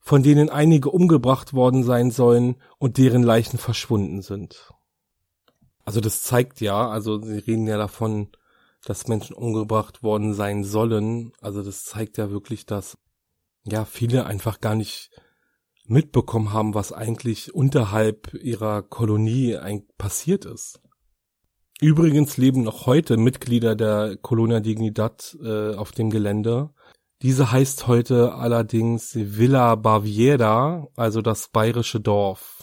von 0.00 0.22
denen 0.22 0.50
einige 0.50 0.90
umgebracht 0.90 1.54
worden 1.54 1.84
sein 1.84 2.10
sollen 2.10 2.56
und 2.78 2.98
deren 2.98 3.22
Leichen 3.22 3.58
verschwunden 3.58 4.22
sind. 4.22 4.72
Also 5.84 6.00
das 6.00 6.22
zeigt 6.22 6.60
ja, 6.60 6.88
also 6.88 7.20
sie 7.20 7.38
reden 7.38 7.66
ja 7.66 7.78
davon, 7.78 8.28
dass 8.88 9.08
Menschen 9.08 9.34
umgebracht 9.34 10.02
worden 10.02 10.32
sein 10.32 10.64
sollen. 10.64 11.32
Also 11.40 11.62
das 11.62 11.84
zeigt 11.84 12.18
ja 12.18 12.30
wirklich, 12.30 12.66
dass 12.66 12.96
ja 13.64 13.84
viele 13.84 14.26
einfach 14.26 14.60
gar 14.60 14.76
nicht 14.76 15.10
mitbekommen 15.86 16.52
haben, 16.52 16.74
was 16.74 16.92
eigentlich 16.92 17.52
unterhalb 17.52 18.32
ihrer 18.34 18.82
Kolonie 18.82 19.58
passiert 19.98 20.44
ist. 20.44 20.80
Übrigens 21.80 22.36
leben 22.36 22.62
noch 22.62 22.86
heute 22.86 23.16
Mitglieder 23.16 23.74
der 23.74 24.16
Colonia 24.16 24.60
Dignidad 24.60 25.36
äh, 25.42 25.74
auf 25.74 25.92
dem 25.92 26.10
Gelände. 26.10 26.70
Diese 27.22 27.50
heißt 27.50 27.86
heute 27.86 28.34
allerdings 28.34 29.14
Villa 29.14 29.74
Baviera, 29.74 30.86
also 30.96 31.22
das 31.22 31.48
bayerische 31.48 32.00
Dorf. 32.00 32.55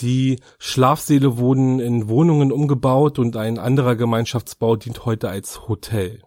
Die 0.00 0.38
Schlafsäle 0.58 1.38
wurden 1.38 1.80
in 1.80 2.08
Wohnungen 2.08 2.52
umgebaut 2.52 3.18
und 3.18 3.36
ein 3.36 3.58
anderer 3.58 3.96
Gemeinschaftsbau 3.96 4.76
dient 4.76 5.04
heute 5.04 5.28
als 5.28 5.68
Hotel. 5.68 6.22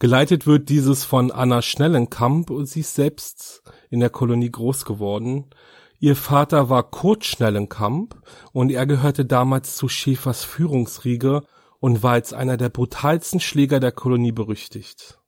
Geleitet 0.00 0.46
wird 0.46 0.68
dieses 0.68 1.04
von 1.04 1.30
Anna 1.30 1.62
Schnellenkamp 1.62 2.50
und 2.50 2.66
sie 2.66 2.80
ist 2.80 2.94
selbst 2.94 3.62
in 3.88 4.00
der 4.00 4.10
Kolonie 4.10 4.50
groß 4.50 4.84
geworden. 4.84 5.46
Ihr 5.98 6.16
Vater 6.16 6.68
war 6.68 6.90
Kurt 6.90 7.24
Schnellenkamp 7.24 8.20
und 8.52 8.70
er 8.70 8.84
gehörte 8.84 9.24
damals 9.24 9.76
zu 9.76 9.88
Schäfers 9.88 10.44
Führungsriege 10.44 11.42
und 11.80 12.02
war 12.02 12.12
als 12.12 12.34
einer 12.34 12.58
der 12.58 12.68
brutalsten 12.68 13.40
Schläger 13.40 13.80
der 13.80 13.92
Kolonie 13.92 14.32
berüchtigt. 14.32 15.18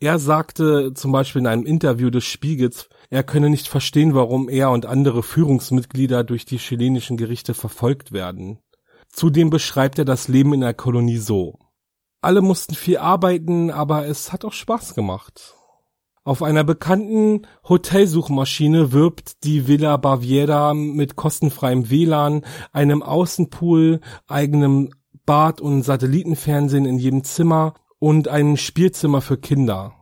Er 0.00 0.18
sagte 0.18 0.94
zum 0.94 1.12
Beispiel 1.12 1.42
in 1.42 1.46
einem 1.46 1.66
Interview 1.66 2.10
des 2.10 2.24
Spiegels, 2.24 2.88
er 3.12 3.22
könne 3.22 3.50
nicht 3.50 3.68
verstehen, 3.68 4.14
warum 4.14 4.48
er 4.48 4.70
und 4.70 4.86
andere 4.86 5.22
Führungsmitglieder 5.22 6.24
durch 6.24 6.46
die 6.46 6.56
chilenischen 6.56 7.18
Gerichte 7.18 7.52
verfolgt 7.52 8.12
werden. 8.12 8.58
Zudem 9.10 9.50
beschreibt 9.50 9.98
er 9.98 10.06
das 10.06 10.28
Leben 10.28 10.54
in 10.54 10.62
der 10.62 10.72
Kolonie 10.72 11.18
so. 11.18 11.58
Alle 12.22 12.40
mussten 12.40 12.74
viel 12.74 12.96
arbeiten, 12.96 13.70
aber 13.70 14.06
es 14.06 14.32
hat 14.32 14.46
auch 14.46 14.54
Spaß 14.54 14.94
gemacht. 14.94 15.54
Auf 16.24 16.42
einer 16.42 16.64
bekannten 16.64 17.46
Hotelsuchmaschine 17.68 18.92
wirbt 18.92 19.44
die 19.44 19.68
Villa 19.68 19.98
Baviera 19.98 20.72
mit 20.72 21.14
kostenfreiem 21.14 21.90
WLAN, 21.90 22.46
einem 22.72 23.02
Außenpool, 23.02 24.00
eigenem 24.26 24.88
Bad 25.26 25.60
und 25.60 25.82
Satellitenfernsehen 25.82 26.86
in 26.86 26.96
jedem 26.96 27.24
Zimmer 27.24 27.74
und 27.98 28.28
einem 28.28 28.56
Spielzimmer 28.56 29.20
für 29.20 29.36
Kinder. 29.36 29.92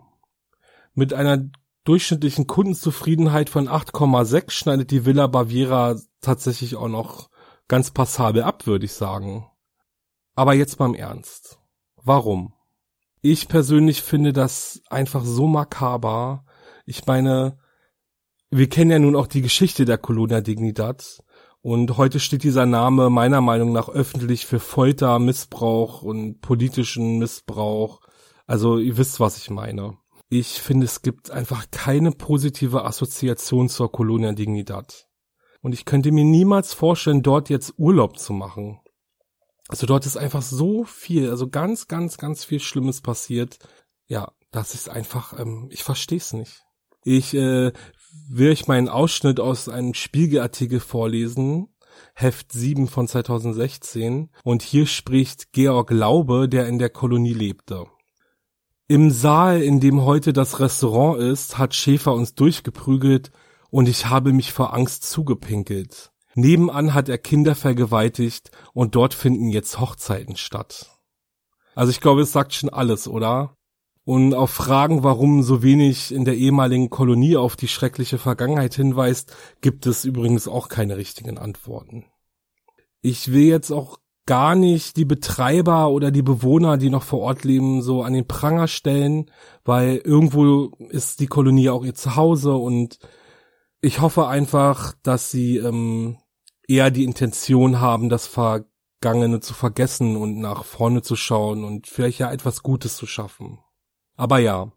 Mit 0.94 1.12
einer 1.12 1.50
durchschnittlichen 1.90 2.46
Kundenzufriedenheit 2.46 3.50
von 3.50 3.68
8,6 3.68 4.52
schneidet 4.52 4.92
die 4.92 5.04
Villa 5.06 5.26
Baviera 5.26 5.96
tatsächlich 6.20 6.76
auch 6.76 6.86
noch 6.86 7.30
ganz 7.66 7.90
passabel 7.90 8.44
ab, 8.44 8.68
würde 8.68 8.84
ich 8.84 8.92
sagen. 8.92 9.50
Aber 10.36 10.54
jetzt 10.54 10.78
beim 10.78 10.94
Ernst. 10.94 11.58
Warum? 11.96 12.54
Ich 13.22 13.48
persönlich 13.48 14.02
finde 14.02 14.32
das 14.32 14.80
einfach 14.88 15.24
so 15.24 15.48
makaber. 15.48 16.44
Ich 16.86 17.06
meine, 17.06 17.58
wir 18.50 18.68
kennen 18.68 18.92
ja 18.92 19.00
nun 19.00 19.16
auch 19.16 19.26
die 19.26 19.42
Geschichte 19.42 19.84
der 19.84 19.98
Colonia 19.98 20.40
Dignidad. 20.40 21.24
Und 21.60 21.96
heute 21.96 22.20
steht 22.20 22.44
dieser 22.44 22.66
Name 22.66 23.10
meiner 23.10 23.40
Meinung 23.40 23.72
nach 23.72 23.88
öffentlich 23.88 24.46
für 24.46 24.60
Folter, 24.60 25.18
Missbrauch 25.18 26.02
und 26.02 26.40
politischen 26.40 27.18
Missbrauch. 27.18 28.00
Also 28.46 28.78
ihr 28.78 28.96
wisst, 28.96 29.18
was 29.18 29.38
ich 29.38 29.50
meine. 29.50 29.99
Ich 30.32 30.62
finde, 30.62 30.86
es 30.86 31.02
gibt 31.02 31.32
einfach 31.32 31.66
keine 31.72 32.12
positive 32.12 32.84
Assoziation 32.84 33.68
zur 33.68 33.90
Colonia 33.90 34.30
Dignidad. 34.30 35.08
Und 35.60 35.72
ich 35.72 35.84
könnte 35.84 36.12
mir 36.12 36.24
niemals 36.24 36.72
vorstellen, 36.72 37.24
dort 37.24 37.50
jetzt 37.50 37.74
Urlaub 37.78 38.16
zu 38.16 38.32
machen. 38.32 38.78
Also 39.68 39.88
dort 39.88 40.06
ist 40.06 40.16
einfach 40.16 40.42
so 40.42 40.84
viel, 40.84 41.30
also 41.30 41.48
ganz, 41.48 41.88
ganz, 41.88 42.16
ganz 42.16 42.44
viel 42.44 42.60
Schlimmes 42.60 43.00
passiert. 43.00 43.58
Ja, 44.06 44.30
das 44.52 44.74
ist 44.74 44.88
einfach, 44.88 45.36
ähm, 45.36 45.68
ich 45.72 45.82
verstehe 45.82 46.18
es 46.18 46.32
nicht. 46.32 46.62
Ich 47.02 47.34
äh, 47.34 47.72
will 48.28 48.52
euch 48.52 48.68
meinen 48.68 48.88
Ausschnitt 48.88 49.40
aus 49.40 49.68
einem 49.68 49.94
Spiegelartikel 49.94 50.78
vorlesen, 50.78 51.74
Heft 52.14 52.52
7 52.52 52.86
von 52.86 53.08
2016, 53.08 54.30
und 54.44 54.62
hier 54.62 54.86
spricht 54.86 55.52
Georg 55.52 55.90
Laube, 55.90 56.48
der 56.48 56.68
in 56.68 56.78
der 56.78 56.90
Kolonie 56.90 57.34
lebte. 57.34 57.86
Im 58.90 59.12
Saal, 59.12 59.62
in 59.62 59.78
dem 59.78 60.02
heute 60.02 60.32
das 60.32 60.58
Restaurant 60.58 61.20
ist, 61.20 61.58
hat 61.58 61.76
Schäfer 61.76 62.12
uns 62.12 62.34
durchgeprügelt 62.34 63.30
und 63.70 63.88
ich 63.88 64.06
habe 64.06 64.32
mich 64.32 64.52
vor 64.52 64.74
Angst 64.74 65.04
zugepinkelt. 65.04 66.10
Nebenan 66.34 66.92
hat 66.92 67.08
er 67.08 67.16
Kinder 67.16 67.54
vergewaltigt 67.54 68.50
und 68.72 68.96
dort 68.96 69.14
finden 69.14 69.48
jetzt 69.48 69.78
Hochzeiten 69.78 70.34
statt. 70.34 70.90
Also 71.76 71.92
ich 71.92 72.00
glaube, 72.00 72.22
es 72.22 72.32
sagt 72.32 72.52
schon 72.52 72.68
alles, 72.68 73.06
oder? 73.06 73.54
Und 74.02 74.34
auf 74.34 74.50
Fragen, 74.50 75.04
warum 75.04 75.44
so 75.44 75.62
wenig 75.62 76.12
in 76.12 76.24
der 76.24 76.34
ehemaligen 76.34 76.90
Kolonie 76.90 77.36
auf 77.36 77.54
die 77.54 77.68
schreckliche 77.68 78.18
Vergangenheit 78.18 78.74
hinweist, 78.74 79.36
gibt 79.60 79.86
es 79.86 80.04
übrigens 80.04 80.48
auch 80.48 80.66
keine 80.66 80.96
richtigen 80.96 81.38
Antworten. 81.38 82.06
Ich 83.02 83.30
will 83.30 83.44
jetzt 83.44 83.70
auch 83.70 84.00
gar 84.30 84.54
nicht 84.54 84.96
die 84.96 85.04
Betreiber 85.04 85.88
oder 85.88 86.12
die 86.12 86.22
Bewohner, 86.22 86.76
die 86.76 86.88
noch 86.88 87.02
vor 87.02 87.18
Ort 87.18 87.42
leben, 87.42 87.82
so 87.82 88.04
an 88.04 88.12
den 88.12 88.28
Pranger 88.28 88.68
stellen, 88.68 89.28
weil 89.64 89.96
irgendwo 89.96 90.66
ist 90.88 91.18
die 91.18 91.26
Kolonie 91.26 91.68
auch 91.68 91.84
ihr 91.84 91.96
Zuhause 91.96 92.54
und 92.54 93.00
ich 93.80 94.00
hoffe 94.00 94.28
einfach, 94.28 94.94
dass 95.02 95.32
sie 95.32 95.56
ähm, 95.56 96.18
eher 96.68 96.92
die 96.92 97.02
Intention 97.02 97.80
haben, 97.80 98.08
das 98.08 98.28
Vergangene 98.28 99.40
zu 99.40 99.52
vergessen 99.52 100.16
und 100.16 100.38
nach 100.38 100.62
vorne 100.62 101.02
zu 101.02 101.16
schauen 101.16 101.64
und 101.64 101.88
vielleicht 101.88 102.20
ja 102.20 102.30
etwas 102.30 102.62
Gutes 102.62 102.96
zu 102.96 103.06
schaffen. 103.06 103.58
Aber 104.14 104.38
ja, 104.38 104.70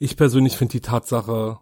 ich 0.00 0.16
persönlich 0.16 0.56
finde 0.56 0.72
die 0.72 0.80
Tatsache, 0.80 1.60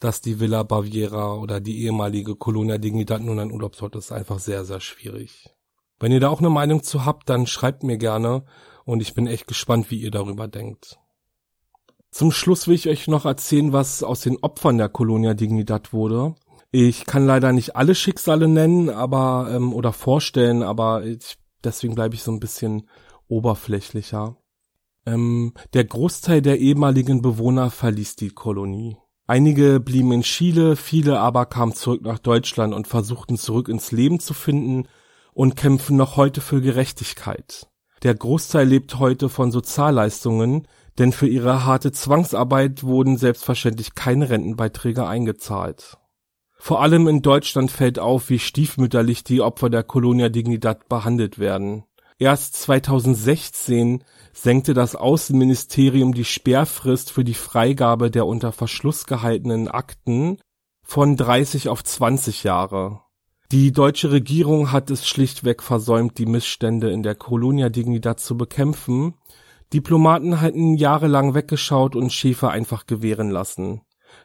dass 0.00 0.22
die 0.22 0.40
Villa 0.40 0.62
Baviera 0.62 1.34
oder 1.34 1.60
die 1.60 1.82
ehemalige 1.82 2.34
Colonia 2.34 2.78
Dignidad 2.78 3.20
nun 3.20 3.40
ein 3.40 3.52
Urlaubsort 3.52 3.94
ist, 3.94 4.10
einfach 4.10 4.38
sehr, 4.38 4.64
sehr 4.64 4.80
schwierig. 4.80 5.54
Wenn 6.00 6.12
ihr 6.12 6.20
da 6.20 6.28
auch 6.28 6.40
eine 6.40 6.50
Meinung 6.50 6.82
zu 6.82 7.04
habt, 7.04 7.28
dann 7.28 7.46
schreibt 7.46 7.82
mir 7.82 7.98
gerne 7.98 8.44
und 8.84 9.00
ich 9.00 9.14
bin 9.14 9.26
echt 9.26 9.46
gespannt, 9.46 9.90
wie 9.90 10.00
ihr 10.00 10.10
darüber 10.10 10.48
denkt. 10.48 10.98
Zum 12.10 12.32
Schluss 12.32 12.68
will 12.68 12.74
ich 12.74 12.88
euch 12.88 13.08
noch 13.08 13.26
erzählen, 13.26 13.72
was 13.72 14.02
aus 14.02 14.20
den 14.20 14.38
Opfern 14.38 14.78
der 14.78 14.88
Colonia 14.88 15.34
Dignidad 15.34 15.92
wurde. 15.92 16.34
Ich 16.70 17.04
kann 17.04 17.26
leider 17.26 17.52
nicht 17.52 17.76
alle 17.76 17.94
Schicksale 17.94 18.48
nennen, 18.48 18.90
aber 18.90 19.50
ähm, 19.52 19.72
oder 19.72 19.92
vorstellen, 19.92 20.62
aber 20.62 21.04
ich, 21.04 21.38
deswegen 21.64 21.94
bleibe 21.94 22.14
ich 22.14 22.22
so 22.22 22.32
ein 22.32 22.40
bisschen 22.40 22.88
oberflächlicher. 23.26 24.36
Ähm, 25.06 25.52
der 25.74 25.84
Großteil 25.84 26.42
der 26.42 26.58
ehemaligen 26.58 27.22
Bewohner 27.22 27.70
verließ 27.70 28.16
die 28.16 28.30
Kolonie. 28.30 28.96
Einige 29.26 29.80
blieben 29.80 30.12
in 30.12 30.22
Chile, 30.22 30.76
viele 30.76 31.20
aber 31.20 31.46
kamen 31.46 31.74
zurück 31.74 32.02
nach 32.02 32.18
Deutschland 32.18 32.72
und 32.72 32.86
versuchten 32.86 33.36
zurück 33.36 33.68
ins 33.68 33.92
Leben 33.92 34.20
zu 34.20 34.32
finden 34.32 34.88
und 35.32 35.56
kämpfen 35.56 35.96
noch 35.96 36.16
heute 36.16 36.40
für 36.40 36.60
Gerechtigkeit. 36.60 37.68
Der 38.02 38.14
Großteil 38.14 38.66
lebt 38.66 38.98
heute 38.98 39.28
von 39.28 39.50
Sozialleistungen, 39.50 40.68
denn 40.98 41.12
für 41.12 41.28
ihre 41.28 41.64
harte 41.64 41.92
Zwangsarbeit 41.92 42.82
wurden 42.82 43.16
selbstverständlich 43.16 43.94
keine 43.94 44.30
Rentenbeiträge 44.30 45.06
eingezahlt. 45.06 45.98
Vor 46.58 46.82
allem 46.82 47.06
in 47.06 47.22
Deutschland 47.22 47.70
fällt 47.70 47.98
auf, 47.98 48.30
wie 48.30 48.38
stiefmütterlich 48.38 49.22
die 49.24 49.40
Opfer 49.40 49.70
der 49.70 49.84
Colonia 49.84 50.28
Dignidad 50.28 50.88
behandelt 50.88 51.38
werden. 51.38 51.84
Erst 52.18 52.56
2016 52.56 54.02
senkte 54.32 54.74
das 54.74 54.96
Außenministerium 54.96 56.14
die 56.14 56.24
Sperrfrist 56.24 57.12
für 57.12 57.22
die 57.22 57.34
Freigabe 57.34 58.10
der 58.10 58.26
unter 58.26 58.50
Verschluss 58.50 59.06
gehaltenen 59.06 59.68
Akten 59.68 60.38
von 60.82 61.16
30 61.16 61.68
auf 61.68 61.84
20 61.84 62.42
Jahre. 62.42 63.02
Die 63.50 63.72
deutsche 63.72 64.10
Regierung 64.10 64.72
hat 64.72 64.90
es 64.90 65.08
schlichtweg 65.08 65.62
versäumt, 65.62 66.18
die 66.18 66.26
Missstände 66.26 66.90
in 66.90 67.02
der 67.02 67.14
Colonia 67.14 67.70
Dignidad 67.70 68.20
zu 68.20 68.36
bekämpfen 68.36 69.14
Diplomaten 69.72 70.40
hatten 70.40 70.76
jahrelang 70.76 71.34
weggeschaut 71.34 71.94
und 71.94 72.12
Schäfer 72.12 72.50
einfach 72.50 72.86
gewähren 72.86 73.30
lassen. 73.30 73.82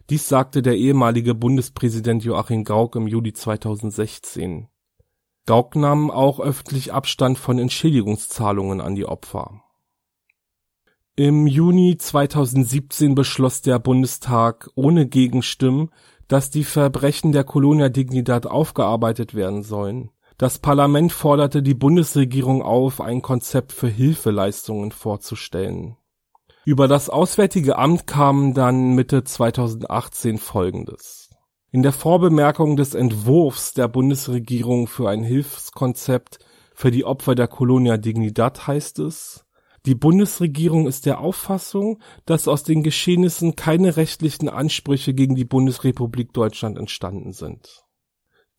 Dies 0.09 0.29
sagte 0.29 0.61
der 0.61 0.77
ehemalige 0.77 1.35
Bundespräsident 1.35 2.23
Joachim 2.23 2.63
Gauck 2.63 2.95
im 2.95 3.07
Juli 3.07 3.33
2016. 3.33 4.69
Gauck 5.45 5.75
nahm 5.75 6.09
auch 6.09 6.39
öffentlich 6.39 6.93
Abstand 6.93 7.37
von 7.37 7.59
Entschädigungszahlungen 7.59 8.79
an 8.79 8.95
die 8.95 9.05
Opfer. 9.05 9.61
Im 11.17 11.45
Juni 11.45 11.97
2017 11.97 13.13
beschloss 13.13 13.61
der 13.61 13.79
Bundestag 13.79 14.69
ohne 14.75 15.07
Gegenstimmen, 15.07 15.91
dass 16.27 16.49
die 16.49 16.63
Verbrechen 16.63 17.31
der 17.31 17.43
Colonia 17.43 17.89
Dignidad 17.89 18.47
aufgearbeitet 18.47 19.35
werden 19.35 19.63
sollen 19.63 20.09
das 20.37 20.57
Parlament 20.57 21.11
forderte 21.11 21.61
die 21.61 21.75
Bundesregierung 21.75 22.63
auf, 22.63 23.01
ein 23.01 23.21
Konzept 23.21 23.71
für 23.71 23.87
Hilfeleistungen 23.87 24.91
vorzustellen. 24.91 25.95
Über 26.65 26.87
das 26.87 27.09
Auswärtige 27.09 27.77
Amt 27.77 28.07
kam 28.07 28.53
dann 28.53 28.95
Mitte 28.95 29.23
2018 29.23 30.39
Folgendes. 30.39 31.29
In 31.71 31.83
der 31.83 31.91
Vorbemerkung 31.91 32.77
des 32.77 32.95
Entwurfs 32.95 33.73
der 33.73 33.87
Bundesregierung 33.87 34.87
für 34.87 35.09
ein 35.09 35.23
Hilfskonzept 35.23 36.39
für 36.73 36.89
die 36.89 37.05
Opfer 37.05 37.35
der 37.35 37.47
Colonia 37.47 37.97
Dignidad 37.97 38.67
heißt 38.67 38.99
es, 38.99 39.42
die 39.85 39.95
Bundesregierung 39.95 40.87
ist 40.87 41.05
der 41.05 41.19
Auffassung, 41.19 42.01
dass 42.25 42.47
aus 42.47 42.63
den 42.63 42.83
Geschehnissen 42.83 43.55
keine 43.55 43.97
rechtlichen 43.97 44.49
Ansprüche 44.49 45.13
gegen 45.13 45.35
die 45.35 45.45
Bundesrepublik 45.45 46.33
Deutschland 46.33 46.77
entstanden 46.77 47.33
sind 47.33 47.83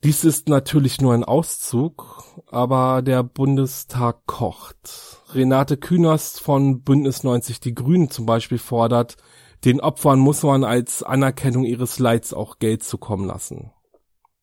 dies 0.05 0.23
ist 0.23 0.49
natürlich 0.49 1.01
nur 1.01 1.15
ein 1.15 1.23
Auszug, 1.23 2.23
aber 2.51 3.01
der 3.01 3.23
Bundestag 3.23 4.27
kocht. 4.27 5.23
Renate 5.33 5.77
Künast 5.77 6.39
von 6.39 6.83
Bündnis 6.83 7.23
90 7.23 7.59
Die 7.59 7.73
Grünen 7.73 8.11
zum 8.11 8.27
Beispiel 8.27 8.59
fordert, 8.59 9.17
den 9.63 9.81
Opfern 9.81 10.19
muss 10.19 10.43
man 10.43 10.63
als 10.63 11.01
Anerkennung 11.01 11.63
ihres 11.63 11.97
Leids 11.97 12.35
auch 12.35 12.59
Geld 12.59 12.83
zukommen 12.83 13.25
lassen. 13.25 13.71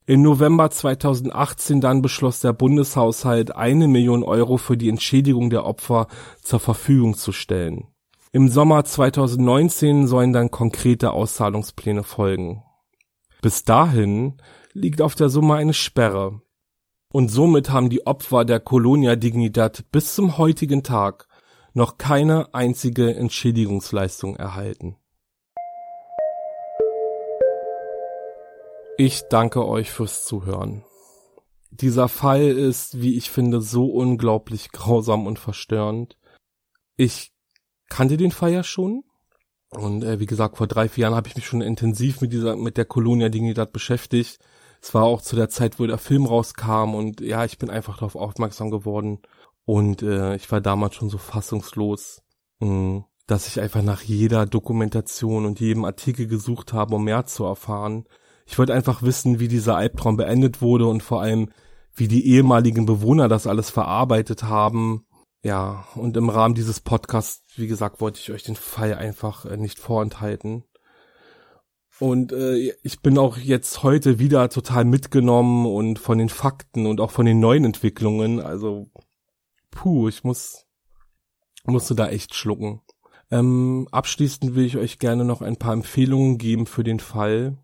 Im 0.05 0.23
November 0.23 0.69
2018 0.69 1.81
dann 1.81 2.03
beschloss 2.03 2.41
der 2.41 2.53
Bundeshaushalt 2.53 3.55
eine 3.55 3.87
Million 3.87 4.25
Euro 4.25 4.57
für 4.57 4.77
die 4.77 4.89
Entschädigung 4.89 5.49
der 5.49 5.65
Opfer 5.65 6.09
zur 6.43 6.59
Verfügung 6.59 7.15
zu 7.15 7.31
stellen. 7.31 7.87
Im 8.33 8.49
Sommer 8.49 8.85
2019 8.85 10.09
sollen 10.09 10.33
dann 10.33 10.51
konkrete 10.51 11.13
Auszahlungspläne 11.13 12.03
folgen. 12.03 12.65
Bis 13.43 13.63
dahin 13.63 14.39
liegt 14.73 15.03
auf 15.03 15.15
der 15.15 15.29
Summe 15.29 15.55
eine 15.55 15.75
Sperre. 15.75 16.41
Und 17.13 17.29
somit 17.29 17.71
haben 17.71 17.91
die 17.91 18.07
Opfer 18.07 18.45
der 18.45 18.59
Colonia 18.59 19.17
Dignidad 19.17 19.85
bis 19.93 20.15
zum 20.15 20.39
heutigen 20.39 20.83
Tag 20.83 21.29
noch 21.75 21.99
keine 21.99 22.55
einzige 22.55 23.15
Entschädigungsleistung 23.15 24.37
erhalten. 24.37 24.97
Ich 28.99 29.23
danke 29.31 29.67
euch 29.67 29.91
fürs 29.91 30.25
Zuhören. 30.25 30.85
Dieser 31.71 32.09
Fall 32.09 32.43
ist, 32.43 33.01
wie 33.01 33.17
ich 33.17 33.31
finde, 33.31 33.63
so 33.63 33.87
unglaublich 33.87 34.71
grausam 34.71 35.27
und 35.27 35.39
verstörend. 35.39 36.19
Ich 36.97 37.33
kannte 37.89 38.19
den 38.19 38.33
Fall 38.33 38.53
ja 38.53 38.63
schon. 38.63 39.05
Und 39.71 40.05
äh, 40.05 40.21
wie 40.21 40.27
gesagt, 40.27 40.59
vor 40.59 40.67
drei, 40.67 40.91
vier 40.91 41.03
Jahren 41.03 41.15
habe 41.15 41.29
ich 41.29 41.37
mich 41.37 41.47
schon 41.47 41.63
intensiv 41.63 42.21
mit 42.21 42.35
dieser, 42.35 42.57
mit 42.57 42.77
der 42.77 42.85
Colonia 42.85 43.31
Dignidad 43.31 43.73
beschäftigt. 43.73 44.39
Es 44.83 44.93
war 44.93 45.05
auch 45.05 45.23
zu 45.23 45.37
der 45.37 45.49
Zeit, 45.49 45.79
wo 45.79 45.87
der 45.87 45.97
Film 45.97 46.27
rauskam 46.27 46.95
und 46.95 47.23
ja, 47.23 47.47
ich 47.47 47.57
bin 47.57 47.71
einfach 47.71 47.95
darauf 47.95 48.17
aufmerksam 48.17 48.71
geworden 48.71 49.21
und 49.65 50.03
äh, 50.03 50.35
ich 50.35 50.51
war 50.53 50.61
damals 50.61 50.97
schon 50.97 51.09
so 51.09 51.17
fassungslos, 51.17 52.23
mh, 52.59 52.69
mm, 52.69 53.05
dass 53.27 53.47
ich 53.47 53.61
einfach 53.61 53.83
nach 53.83 54.03
jeder 54.03 54.45
Dokumentation 54.45 55.47
und 55.47 55.61
jedem 55.61 55.87
Artikel 55.87 56.27
gesucht 56.27 56.75
habe, 56.75 56.97
um 56.97 57.05
mehr 57.05 57.25
zu 57.25 57.45
erfahren. 57.45 58.05
Ich 58.47 58.59
wollte 58.59 58.75
einfach 58.75 59.03
wissen, 59.03 59.41
wie 59.41 59.49
dieser 59.49 59.77
Albtraum 59.77 60.17
beendet 60.17 60.61
wurde 60.61 60.87
und 60.87 61.03
vor 61.03 61.23
allem, 61.23 61.51
wie 61.95 62.09
die 62.09 62.27
ehemaligen 62.27 62.87
Bewohner 62.87 63.29
das 63.29 63.47
alles 63.47 63.71
verarbeitet 63.71 64.45
haben. 64.45 65.07
Ja, 65.43 65.87
und 65.95 66.17
im 66.17 66.29
Rahmen 66.29 66.55
dieses 66.55 66.81
Podcasts, 66.81 67.43
wie 67.57 67.67
gesagt, 67.67 68.01
wollte 68.01 68.21
ich 68.21 68.31
euch 68.31 68.45
den 68.45 68.57
Fall 68.57 68.95
einfach 68.95 69.45
äh, 69.45 69.57
nicht 69.57 69.79
vorenthalten. 69.79 70.65
Und 71.99 72.33
äh, 72.33 72.75
ich 72.83 73.01
bin 73.01 73.19
auch 73.19 73.37
jetzt 73.37 73.83
heute 73.83 74.19
wieder 74.19 74.49
total 74.49 74.85
mitgenommen 74.85 75.67
und 75.67 75.99
von 75.99 76.19
den 76.19 76.29
Fakten 76.29 76.87
und 76.87 77.01
auch 77.01 77.11
von 77.11 77.27
den 77.27 77.39
neuen 77.39 77.65
Entwicklungen. 77.65 78.41
Also, 78.41 78.91
puh, 79.71 80.09
ich 80.09 80.25
muss, 80.25 80.67
musste 81.65 81.95
da 81.95 82.09
echt 82.09 82.35
schlucken. 82.35 82.81
Ähm, 83.31 83.89
abschließend 83.91 84.55
will 84.55 84.67
ich 84.67 84.77
euch 84.77 84.99
gerne 84.99 85.25
noch 85.25 85.43
ein 85.43 85.57
paar 85.57 85.73
Empfehlungen 85.73 86.39
geben 86.39 86.67
für 86.67 86.85
den 86.85 87.01
Fall. 87.01 87.57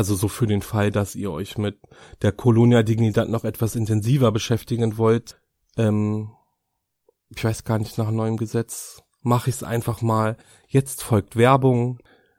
Also 0.00 0.14
so 0.14 0.28
für 0.28 0.46
den 0.46 0.62
Fall, 0.62 0.90
dass 0.90 1.14
ihr 1.14 1.30
euch 1.30 1.58
mit 1.58 1.78
der 2.22 2.32
Colonia 2.32 2.82
Dignidad 2.82 3.28
noch 3.28 3.44
etwas 3.44 3.76
intensiver 3.76 4.32
beschäftigen 4.32 4.96
wollt. 4.96 5.38
Ähm, 5.76 6.30
ich 7.28 7.44
weiß 7.44 7.64
gar 7.64 7.78
nicht, 7.78 7.98
nach 7.98 8.10
neuem 8.10 8.38
Gesetz 8.38 9.02
mache 9.20 9.50
ich 9.50 9.56
es 9.56 9.62
einfach 9.62 10.00
mal. 10.00 10.38
Jetzt 10.66 11.02
folgt 11.02 11.36
Werbung. 11.36 11.98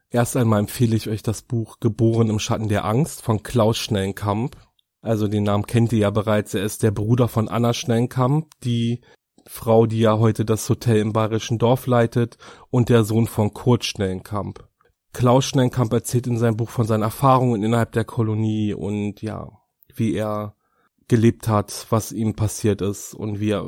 Erst 0.09 0.37
einmal 0.37 0.61
empfehle 0.61 0.95
ich 0.95 1.07
euch 1.07 1.21
das 1.21 1.43
Buch 1.43 1.79
Geboren 1.79 2.31
im 2.31 2.39
Schatten 2.39 2.67
der 2.67 2.83
Angst 2.83 3.21
von 3.21 3.43
Klaus 3.43 3.77
Schnellenkamp. 3.77 4.57
Also 5.03 5.27
den 5.27 5.43
Namen 5.43 5.67
kennt 5.67 5.93
ihr 5.93 5.99
ja 5.99 6.09
bereits. 6.09 6.55
Er 6.55 6.63
ist 6.63 6.81
der 6.81 6.89
Bruder 6.89 7.27
von 7.27 7.47
Anna 7.47 7.75
Schnellenkamp, 7.75 8.59
die 8.63 9.01
Frau, 9.45 9.85
die 9.85 9.99
ja 9.99 10.17
heute 10.17 10.45
das 10.45 10.67
Hotel 10.67 10.97
im 10.97 11.13
bayerischen 11.13 11.59
Dorf 11.59 11.85
leitet, 11.85 12.39
und 12.71 12.89
der 12.89 13.03
Sohn 13.03 13.27
von 13.27 13.53
Kurt 13.53 13.85
Schnellenkamp. 13.85 14.67
Klaus 15.13 15.45
Schnellenkamp 15.45 15.91
erzählt 15.93 16.27
in 16.27 16.37
seinem 16.37 16.57
Buch 16.57 16.69
von 16.69 16.85
seinen 16.85 17.03
Erfahrungen 17.03 17.63
innerhalb 17.63 17.91
der 17.91 18.05
Kolonie 18.05 18.73
und 18.73 19.21
ja, 19.21 19.51
wie 19.93 20.13
er 20.13 20.55
gelebt 21.07 21.47
hat, 21.47 21.87
was 21.89 22.11
ihm 22.11 22.35
passiert 22.35 22.81
ist 22.81 23.13
und 23.13 23.39
wie 23.39 23.51
er 23.51 23.65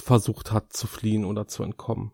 versucht 0.00 0.50
hat 0.52 0.72
zu 0.72 0.86
fliehen 0.86 1.24
oder 1.24 1.46
zu 1.46 1.62
entkommen. 1.62 2.12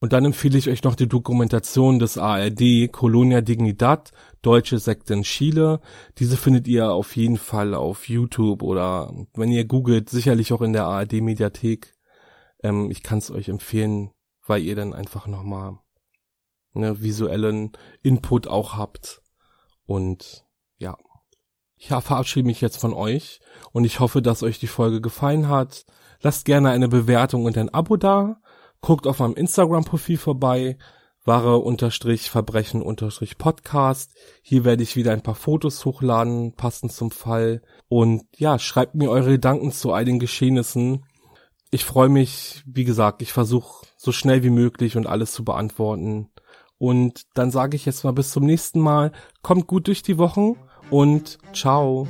Und 0.00 0.12
dann 0.12 0.26
empfehle 0.26 0.58
ich 0.58 0.68
euch 0.68 0.82
noch 0.82 0.96
die 0.96 1.08
Dokumentation 1.08 1.98
des 1.98 2.18
ARD 2.18 2.92
Colonia 2.92 3.40
Dignidad, 3.40 4.12
deutsche 4.42 4.78
Sekte 4.78 5.14
in 5.14 5.22
Chile. 5.22 5.80
Diese 6.18 6.36
findet 6.36 6.68
ihr 6.68 6.92
auf 6.92 7.16
jeden 7.16 7.38
Fall 7.38 7.72
auf 7.72 8.06
YouTube 8.06 8.62
oder 8.62 9.10
wenn 9.32 9.50
ihr 9.50 9.64
googelt, 9.64 10.10
sicherlich 10.10 10.52
auch 10.52 10.60
in 10.60 10.74
der 10.74 10.84
ARD 10.84 11.22
Mediathek. 11.22 11.94
Ähm, 12.62 12.90
ich 12.90 13.02
kann 13.02 13.16
es 13.16 13.30
euch 13.30 13.48
empfehlen, 13.48 14.10
weil 14.46 14.62
ihr 14.62 14.76
dann 14.76 14.92
einfach 14.92 15.26
nochmal 15.26 15.78
ne, 16.74 17.02
visuellen 17.02 17.72
Input 18.02 18.46
auch 18.46 18.76
habt. 18.76 19.22
Und 19.86 20.44
ja, 20.78 20.96
ich 21.76 21.88
verabschiede 21.88 22.46
mich 22.46 22.60
jetzt 22.60 22.76
von 22.76 22.92
euch 22.92 23.40
und 23.72 23.84
ich 23.84 24.00
hoffe, 24.00 24.22
dass 24.22 24.42
euch 24.42 24.58
die 24.58 24.66
Folge 24.66 25.00
gefallen 25.00 25.48
hat. 25.48 25.84
Lasst 26.20 26.44
gerne 26.44 26.70
eine 26.70 26.88
Bewertung 26.88 27.44
und 27.44 27.58
ein 27.58 27.72
Abo 27.72 27.96
da 27.96 28.40
guckt 28.84 29.06
auf 29.06 29.20
meinem 29.20 29.34
Instagram-Profil 29.34 30.18
vorbei, 30.18 30.76
wahre-verbrechen-podcast. 31.24 34.12
Hier 34.42 34.64
werde 34.66 34.82
ich 34.82 34.94
wieder 34.94 35.12
ein 35.12 35.22
paar 35.22 35.34
Fotos 35.34 35.86
hochladen, 35.86 36.52
passend 36.52 36.92
zum 36.92 37.10
Fall. 37.10 37.62
Und 37.88 38.24
ja, 38.36 38.58
schreibt 38.58 38.94
mir 38.94 39.10
eure 39.10 39.30
Gedanken 39.30 39.72
zu 39.72 39.92
all 39.92 40.04
den 40.04 40.18
Geschehnissen. 40.18 41.06
Ich 41.70 41.86
freue 41.86 42.10
mich, 42.10 42.62
wie 42.66 42.84
gesagt, 42.84 43.22
ich 43.22 43.32
versuche 43.32 43.86
so 43.96 44.12
schnell 44.12 44.42
wie 44.42 44.50
möglich 44.50 44.98
und 44.98 45.06
alles 45.06 45.32
zu 45.32 45.44
beantworten. 45.44 46.28
Und 46.84 47.22
dann 47.32 47.50
sage 47.50 47.76
ich 47.76 47.86
jetzt 47.86 48.04
mal 48.04 48.12
bis 48.12 48.30
zum 48.30 48.44
nächsten 48.44 48.78
Mal. 48.78 49.10
Kommt 49.40 49.66
gut 49.66 49.86
durch 49.86 50.02
die 50.02 50.18
Wochen 50.18 50.58
und 50.90 51.38
ciao. 51.54 52.06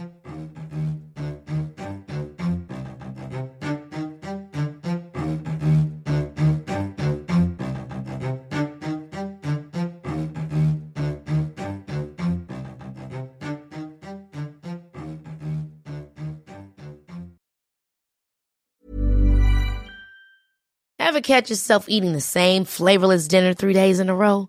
Ever 20.99 21.21
catch 21.21 21.49
yourself 21.49 21.89
eating 21.89 22.13
the 22.13 22.21
same 22.21 22.65
flavorless 22.65 23.29
dinner 23.29 23.55
three 23.55 23.73
days 23.73 24.01
in 24.01 24.11
a 24.11 24.15
row? 24.15 24.49